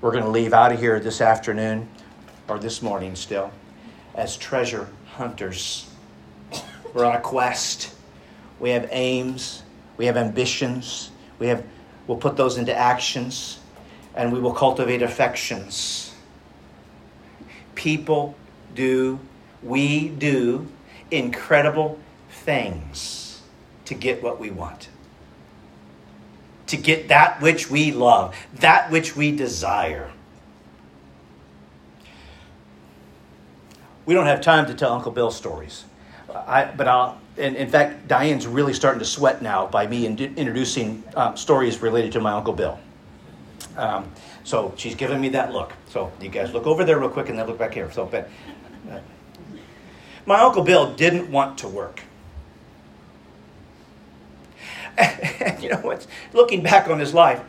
We're 0.00 0.10
going 0.10 0.24
to 0.24 0.30
leave 0.30 0.52
out 0.52 0.72
of 0.72 0.80
here 0.80 0.98
this 0.98 1.20
afternoon 1.20 1.88
or 2.48 2.58
this 2.58 2.82
morning 2.82 3.14
still 3.14 3.52
as 4.14 4.36
treasure 4.36 4.88
hunters. 5.14 5.88
We're 6.94 7.04
on 7.04 7.16
a 7.16 7.20
quest. 7.20 7.94
We 8.60 8.70
have 8.70 8.88
aims, 8.92 9.62
we 9.96 10.06
have 10.06 10.16
ambitions, 10.16 11.10
we 11.38 11.48
have 11.48 11.64
we'll 12.06 12.18
put 12.18 12.36
those 12.36 12.58
into 12.58 12.74
actions 12.74 13.58
and 14.14 14.32
we 14.32 14.38
will 14.38 14.52
cultivate 14.52 15.02
affections. 15.02 16.14
People 17.74 18.36
do, 18.74 19.18
we 19.62 20.08
do 20.08 20.68
incredible 21.10 21.98
things 22.30 23.42
to 23.86 23.94
get 23.94 24.22
what 24.22 24.38
we 24.38 24.50
want. 24.50 24.88
To 26.68 26.76
get 26.76 27.08
that 27.08 27.40
which 27.42 27.70
we 27.70 27.92
love, 27.92 28.36
that 28.54 28.90
which 28.90 29.16
we 29.16 29.34
desire. 29.34 30.10
We 34.04 34.14
don't 34.14 34.26
have 34.26 34.40
time 34.40 34.66
to 34.66 34.74
tell 34.74 34.92
Uncle 34.92 35.12
Bill 35.12 35.30
stories. 35.30 35.84
I, 36.34 36.64
but 36.64 36.88
I'll, 36.88 37.20
in, 37.36 37.56
in 37.56 37.68
fact, 37.68 38.08
Diane's 38.08 38.46
really 38.46 38.74
starting 38.74 38.98
to 38.98 39.04
sweat 39.04 39.42
now 39.42 39.66
by 39.66 39.86
me 39.86 40.06
in, 40.06 40.18
introducing 40.18 41.02
um, 41.14 41.36
stories 41.36 41.80
related 41.80 42.12
to 42.12 42.20
my 42.20 42.32
Uncle 42.32 42.52
Bill. 42.52 42.78
Um, 43.76 44.10
so 44.44 44.74
she's 44.76 44.94
giving 44.94 45.20
me 45.20 45.28
that 45.30 45.52
look. 45.52 45.72
So 45.88 46.10
you 46.20 46.28
guys 46.28 46.52
look 46.52 46.66
over 46.66 46.84
there 46.84 46.98
real 46.98 47.08
quick 47.08 47.28
and 47.28 47.38
then 47.38 47.46
look 47.46 47.58
back 47.58 47.74
here. 47.74 47.90
So, 47.92 48.06
but, 48.06 48.28
uh, 48.90 48.98
my 50.26 50.40
Uncle 50.40 50.62
Bill 50.62 50.94
didn't 50.94 51.30
want 51.30 51.58
to 51.58 51.68
work. 51.68 52.02
you 55.60 55.68
know 55.68 55.78
what? 55.78 56.06
Looking 56.32 56.62
back 56.62 56.88
on 56.88 56.98
his 56.98 57.14
life, 57.14 57.42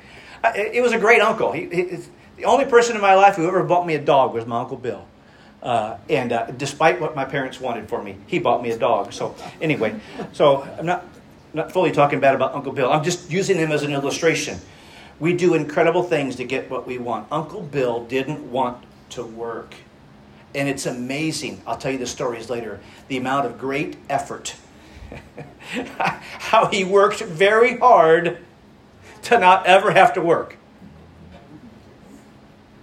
it 0.55 0.81
was 0.81 0.91
a 0.91 0.99
great 0.99 1.21
uncle. 1.21 1.51
He, 1.51 1.67
he, 1.69 1.97
the 2.37 2.45
only 2.45 2.65
person 2.65 2.95
in 2.95 3.01
my 3.01 3.15
life 3.15 3.35
who 3.35 3.47
ever 3.47 3.63
bought 3.63 3.85
me 3.85 3.95
a 3.95 4.01
dog 4.01 4.33
was 4.33 4.45
my 4.45 4.59
Uncle 4.59 4.77
Bill. 4.77 5.05
Uh, 5.63 5.97
and 6.09 6.33
uh, 6.33 6.51
despite 6.57 6.99
what 6.99 7.15
my 7.15 7.23
parents 7.23 7.59
wanted 7.59 7.87
for 7.87 8.03
me, 8.03 8.17
he 8.27 8.37
bought 8.37 8.61
me 8.61 8.71
a 8.71 8.77
dog. 8.77 9.13
So 9.13 9.33
anyway, 9.61 9.95
so 10.33 10.63
I'm 10.77 10.85
not 10.85 11.05
not 11.53 11.71
fully 11.71 11.91
talking 11.91 12.19
bad 12.19 12.35
about 12.35 12.53
Uncle 12.53 12.71
Bill. 12.71 12.91
I'm 12.91 13.03
just 13.03 13.31
using 13.31 13.57
him 13.57 13.71
as 13.71 13.83
an 13.83 13.93
illustration. 13.93 14.59
We 15.19 15.33
do 15.33 15.53
incredible 15.53 16.03
things 16.03 16.35
to 16.37 16.43
get 16.43 16.69
what 16.69 16.87
we 16.87 16.97
want. 16.97 17.27
Uncle 17.31 17.61
Bill 17.61 18.03
didn't 18.05 18.51
want 18.51 18.83
to 19.11 19.23
work. 19.23 19.75
And 20.55 20.67
it's 20.67 20.85
amazing, 20.85 21.61
I'll 21.65 21.77
tell 21.77 21.91
you 21.91 21.97
the 21.97 22.07
stories 22.07 22.49
later, 22.49 22.79
the 23.07 23.17
amount 23.17 23.45
of 23.45 23.57
great 23.57 23.97
effort. 24.09 24.55
How 25.87 26.67
he 26.67 26.83
worked 26.83 27.21
very 27.21 27.77
hard 27.77 28.39
to 29.23 29.39
not 29.39 29.65
ever 29.65 29.91
have 29.91 30.13
to 30.13 30.21
work. 30.21 30.57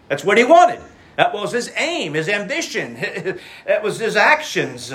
That's 0.09 0.25
what 0.25 0.39
he 0.39 0.45
wanted. 0.45 0.81
That 1.21 1.35
was 1.35 1.53
his 1.53 1.71
aim, 1.77 2.15
his 2.15 2.31
ambition. 2.31 2.95
that 3.67 3.83
was 3.83 3.99
his 3.99 4.17
actions. 4.17 4.91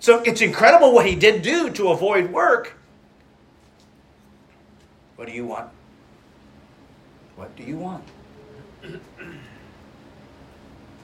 So 0.00 0.22
it's 0.22 0.40
incredible 0.40 0.94
what 0.94 1.04
he 1.04 1.14
did 1.14 1.42
do 1.42 1.68
to 1.72 1.90
avoid 1.90 2.32
work. 2.32 2.72
What 5.16 5.28
do 5.28 5.34
you 5.34 5.44
want? 5.44 5.68
What 7.36 7.54
do 7.54 7.64
you 7.64 7.76
want? 7.76 8.02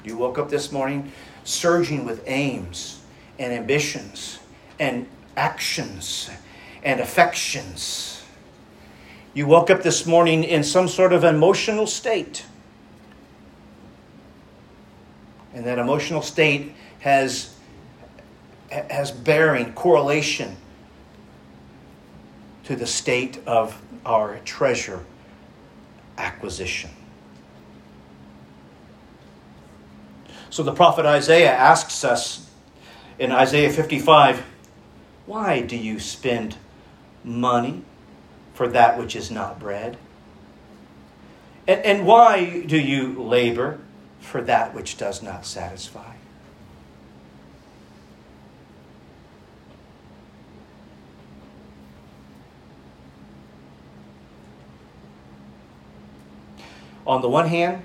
You 0.02 0.16
woke 0.16 0.38
up 0.38 0.48
this 0.48 0.72
morning 0.72 1.12
surging 1.44 2.06
with 2.06 2.22
aims 2.26 3.02
and 3.38 3.52
ambitions 3.52 4.38
and 4.80 5.06
actions 5.36 6.30
and 6.82 7.00
affections. 7.00 8.24
You 9.34 9.46
woke 9.46 9.68
up 9.68 9.82
this 9.82 10.06
morning 10.06 10.42
in 10.42 10.64
some 10.64 10.88
sort 10.88 11.12
of 11.12 11.22
emotional 11.22 11.86
state. 11.86 12.46
And 15.54 15.64
that 15.66 15.78
emotional 15.78 16.20
state 16.20 16.74
has, 17.00 17.54
has 18.70 19.10
bearing, 19.10 19.72
correlation 19.72 20.56
to 22.64 22.76
the 22.76 22.86
state 22.86 23.38
of 23.46 23.80
our 24.04 24.38
treasure 24.44 25.04
acquisition. 26.18 26.90
So 30.50 30.62
the 30.62 30.72
prophet 30.72 31.04
Isaiah 31.04 31.52
asks 31.52 32.04
us 32.04 32.48
in 33.18 33.32
Isaiah 33.32 33.70
55 33.70 34.44
Why 35.26 35.60
do 35.60 35.76
you 35.76 35.98
spend 35.98 36.56
money 37.24 37.82
for 38.54 38.68
that 38.68 38.98
which 38.98 39.16
is 39.16 39.30
not 39.30 39.58
bread? 39.58 39.98
And, 41.66 41.80
and 41.84 42.06
why 42.06 42.62
do 42.62 42.78
you 42.78 43.20
labor 43.22 43.80
for 44.24 44.40
that 44.42 44.74
which 44.74 44.96
does 44.96 45.22
not 45.22 45.46
satisfy? 45.46 46.14
On 57.06 57.20
the 57.20 57.28
one 57.28 57.48
hand, 57.48 57.82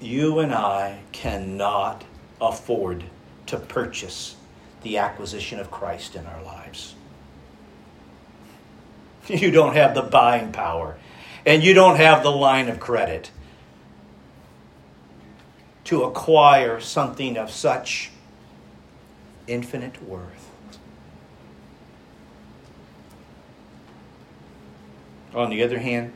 you 0.00 0.38
and 0.38 0.52
I 0.52 1.00
cannot 1.12 2.04
afford 2.40 3.04
to 3.46 3.56
purchase 3.56 4.36
the 4.82 4.98
acquisition 4.98 5.58
of 5.58 5.70
Christ 5.70 6.14
in 6.14 6.26
our 6.26 6.42
lives. 6.42 6.94
You 9.26 9.50
don't 9.50 9.74
have 9.74 9.94
the 9.94 10.02
buying 10.02 10.52
power, 10.52 10.98
and 11.46 11.64
you 11.64 11.72
don't 11.72 11.96
have 11.96 12.22
the 12.22 12.30
line 12.30 12.68
of 12.68 12.78
credit. 12.78 13.30
To 15.84 16.02
acquire 16.02 16.80
something 16.80 17.36
of 17.36 17.50
such 17.50 18.10
infinite 19.46 20.02
worth. 20.02 20.50
On 25.34 25.50
the 25.50 25.62
other 25.62 25.78
hand, 25.78 26.12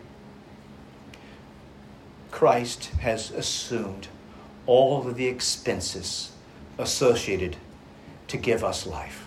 Christ 2.30 2.86
has 3.00 3.30
assumed 3.30 4.08
all 4.66 5.06
of 5.06 5.16
the 5.16 5.26
expenses 5.26 6.30
associated 6.78 7.56
to 8.28 8.36
give 8.36 8.62
us 8.62 8.86
life. 8.86 9.26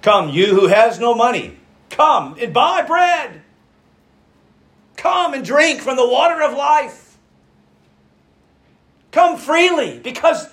Come, 0.00 0.30
you 0.30 0.46
who 0.46 0.68
has 0.68 0.98
no 0.98 1.14
money, 1.14 1.58
come 1.90 2.36
and 2.40 2.54
buy 2.54 2.82
bread. 2.82 3.42
Come 4.98 5.32
and 5.32 5.44
drink 5.44 5.80
from 5.80 5.96
the 5.96 6.06
water 6.06 6.42
of 6.42 6.54
life. 6.56 7.16
Come 9.12 9.38
freely 9.38 10.00
because 10.00 10.48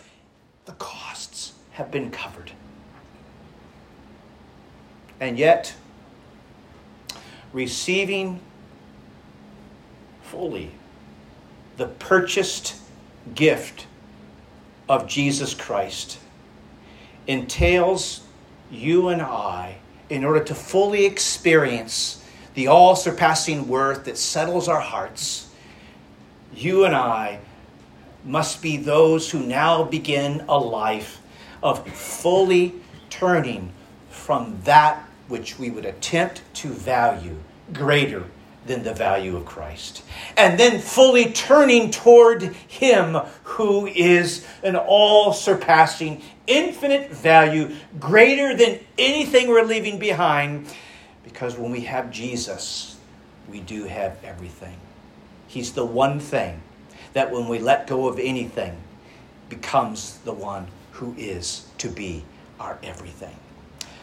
the 0.65 0.73
costs 0.73 1.53
have 1.71 1.91
been 1.91 2.11
covered. 2.11 2.51
And 5.19 5.37
yet, 5.37 5.73
receiving 7.53 8.39
fully 10.21 10.71
the 11.77 11.87
purchased 11.87 12.75
gift 13.33 13.87
of 14.87 15.07
Jesus 15.07 15.55
Christ 15.55 16.19
entails 17.25 18.21
you 18.69 19.07
and 19.07 19.23
I, 19.23 19.77
in 20.09 20.23
order 20.23 20.43
to 20.43 20.53
fully 20.53 21.05
experience 21.05 22.23
the 22.55 22.67
all 22.67 22.95
surpassing 22.95 23.67
worth 23.67 24.05
that 24.05 24.17
settles 24.17 24.67
our 24.67 24.79
hearts, 24.79 25.49
you 26.53 26.85
and 26.85 26.95
I 26.95 27.39
must 28.23 28.61
be 28.61 28.77
those 28.77 29.29
who 29.29 29.39
now 29.39 29.83
begin 29.83 30.43
a 30.49 30.57
life 30.57 31.21
of 31.61 31.87
fully 31.87 32.73
turning 33.09 33.71
from 34.09 34.59
that 34.63 35.07
which 35.27 35.59
we 35.59 35.69
would 35.69 35.85
attempt 35.85 36.41
to 36.53 36.69
value 36.69 37.35
greater 37.73 38.23
than 38.65 38.83
the 38.83 38.93
value 38.93 39.35
of 39.37 39.45
Christ. 39.45 40.03
And 40.37 40.59
then 40.59 40.79
fully 40.79 41.31
turning 41.31 41.91
toward 41.91 42.43
Him 42.67 43.15
who 43.43 43.87
is 43.87 44.45
an 44.63 44.75
all 44.75 45.33
surpassing, 45.33 46.21
infinite 46.47 47.11
value, 47.11 47.75
greater 47.99 48.55
than 48.55 48.79
anything 48.97 49.49
we're 49.49 49.63
leaving 49.63 49.99
behind. 49.99 50.67
Because 51.25 51.57
when 51.57 51.71
we 51.71 51.81
have 51.81 52.09
Jesus, 52.11 52.97
we 53.49 53.59
do 53.59 53.83
have 53.83 54.23
everything. 54.23 54.77
He's 55.47 55.73
the 55.73 55.85
one 55.85 56.21
thing 56.21 56.61
that 57.13 57.31
when 57.31 57.49
we 57.49 57.59
let 57.59 57.87
go 57.87 58.07
of 58.07 58.17
anything, 58.19 58.77
becomes 59.49 60.19
the 60.19 60.33
one 60.33 60.67
who 60.91 61.13
is 61.17 61.67
to 61.79 61.89
be 61.89 62.23
our 62.59 62.79
everything. 62.83 63.35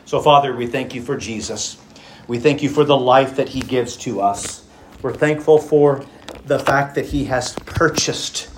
So, 0.04 0.20
Father, 0.20 0.54
we 0.54 0.66
thank 0.66 0.94
you 0.94 1.02
for 1.02 1.16
Jesus. 1.16 1.78
We 2.28 2.38
thank 2.38 2.62
you 2.62 2.68
for 2.68 2.84
the 2.84 2.96
life 2.96 3.36
that 3.36 3.48
he 3.48 3.60
gives 3.60 3.96
to 3.98 4.20
us. 4.20 4.66
We're 5.00 5.14
thankful 5.14 5.58
for 5.58 6.04
the 6.44 6.58
fact 6.58 6.94
that 6.96 7.06
he 7.06 7.24
has 7.24 7.54
purchased 7.54 8.48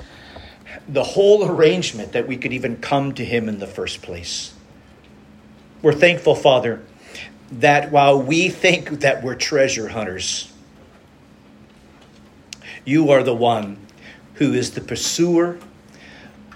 the 0.88 1.04
whole 1.04 1.48
arrangement 1.48 2.12
that 2.12 2.26
we 2.26 2.36
could 2.36 2.52
even 2.52 2.76
come 2.76 3.14
to 3.14 3.24
him 3.24 3.48
in 3.48 3.58
the 3.58 3.66
first 3.66 4.02
place. 4.02 4.52
We're 5.80 5.94
thankful, 5.94 6.34
Father, 6.34 6.82
that 7.52 7.90
while 7.90 8.20
we 8.20 8.48
think 8.48 9.00
that 9.00 9.22
we're 9.22 9.34
treasure 9.34 9.88
hunters, 9.88 10.52
you 12.84 13.10
are 13.10 13.22
the 13.22 13.34
one 13.34 13.78
who 14.34 14.52
is 14.52 14.72
the 14.72 14.80
pursuer 14.80 15.58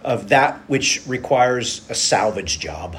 of 0.05 0.29
that 0.29 0.59
which 0.69 1.03
requires 1.07 1.89
a 1.91 1.95
salvage 1.95 2.59
job. 2.59 2.97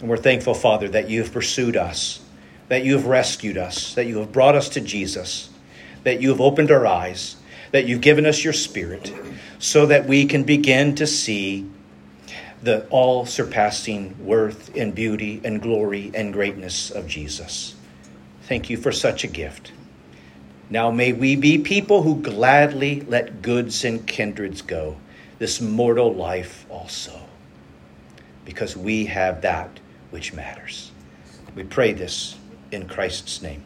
And 0.00 0.08
we're 0.08 0.16
thankful, 0.16 0.54
Father, 0.54 0.88
that 0.88 1.10
you 1.10 1.22
have 1.22 1.32
pursued 1.32 1.76
us, 1.76 2.22
that 2.68 2.84
you 2.84 2.94
have 2.94 3.06
rescued 3.06 3.58
us, 3.58 3.94
that 3.94 4.06
you 4.06 4.18
have 4.18 4.32
brought 4.32 4.54
us 4.54 4.70
to 4.70 4.80
Jesus, 4.80 5.50
that 6.04 6.22
you 6.22 6.30
have 6.30 6.40
opened 6.40 6.70
our 6.70 6.86
eyes, 6.86 7.36
that 7.72 7.86
you've 7.86 8.00
given 8.00 8.26
us 8.26 8.42
your 8.42 8.52
Spirit, 8.52 9.12
so 9.58 9.86
that 9.86 10.06
we 10.06 10.24
can 10.24 10.44
begin 10.44 10.94
to 10.94 11.06
see 11.06 11.68
the 12.62 12.86
all 12.88 13.24
surpassing 13.24 14.14
worth 14.24 14.74
and 14.76 14.94
beauty 14.94 15.40
and 15.44 15.62
glory 15.62 16.10
and 16.14 16.32
greatness 16.32 16.90
of 16.90 17.06
Jesus. 17.06 17.74
Thank 18.42 18.68
you 18.68 18.76
for 18.76 18.92
such 18.92 19.24
a 19.24 19.28
gift. 19.28 19.72
Now 20.68 20.90
may 20.90 21.12
we 21.12 21.36
be 21.36 21.58
people 21.58 22.02
who 22.02 22.20
gladly 22.20 23.00
let 23.02 23.42
goods 23.42 23.84
and 23.84 24.06
kindreds 24.06 24.62
go, 24.62 24.96
this 25.38 25.60
mortal 25.60 26.12
life 26.12 26.66
also, 26.68 27.18
because 28.44 28.76
we 28.76 29.06
have 29.06 29.40
that 29.40 29.80
which 30.10 30.32
matters. 30.32 30.92
We 31.54 31.64
pray 31.64 31.92
this 31.92 32.36
in 32.70 32.86
Christ's 32.86 33.42
name. 33.42 33.64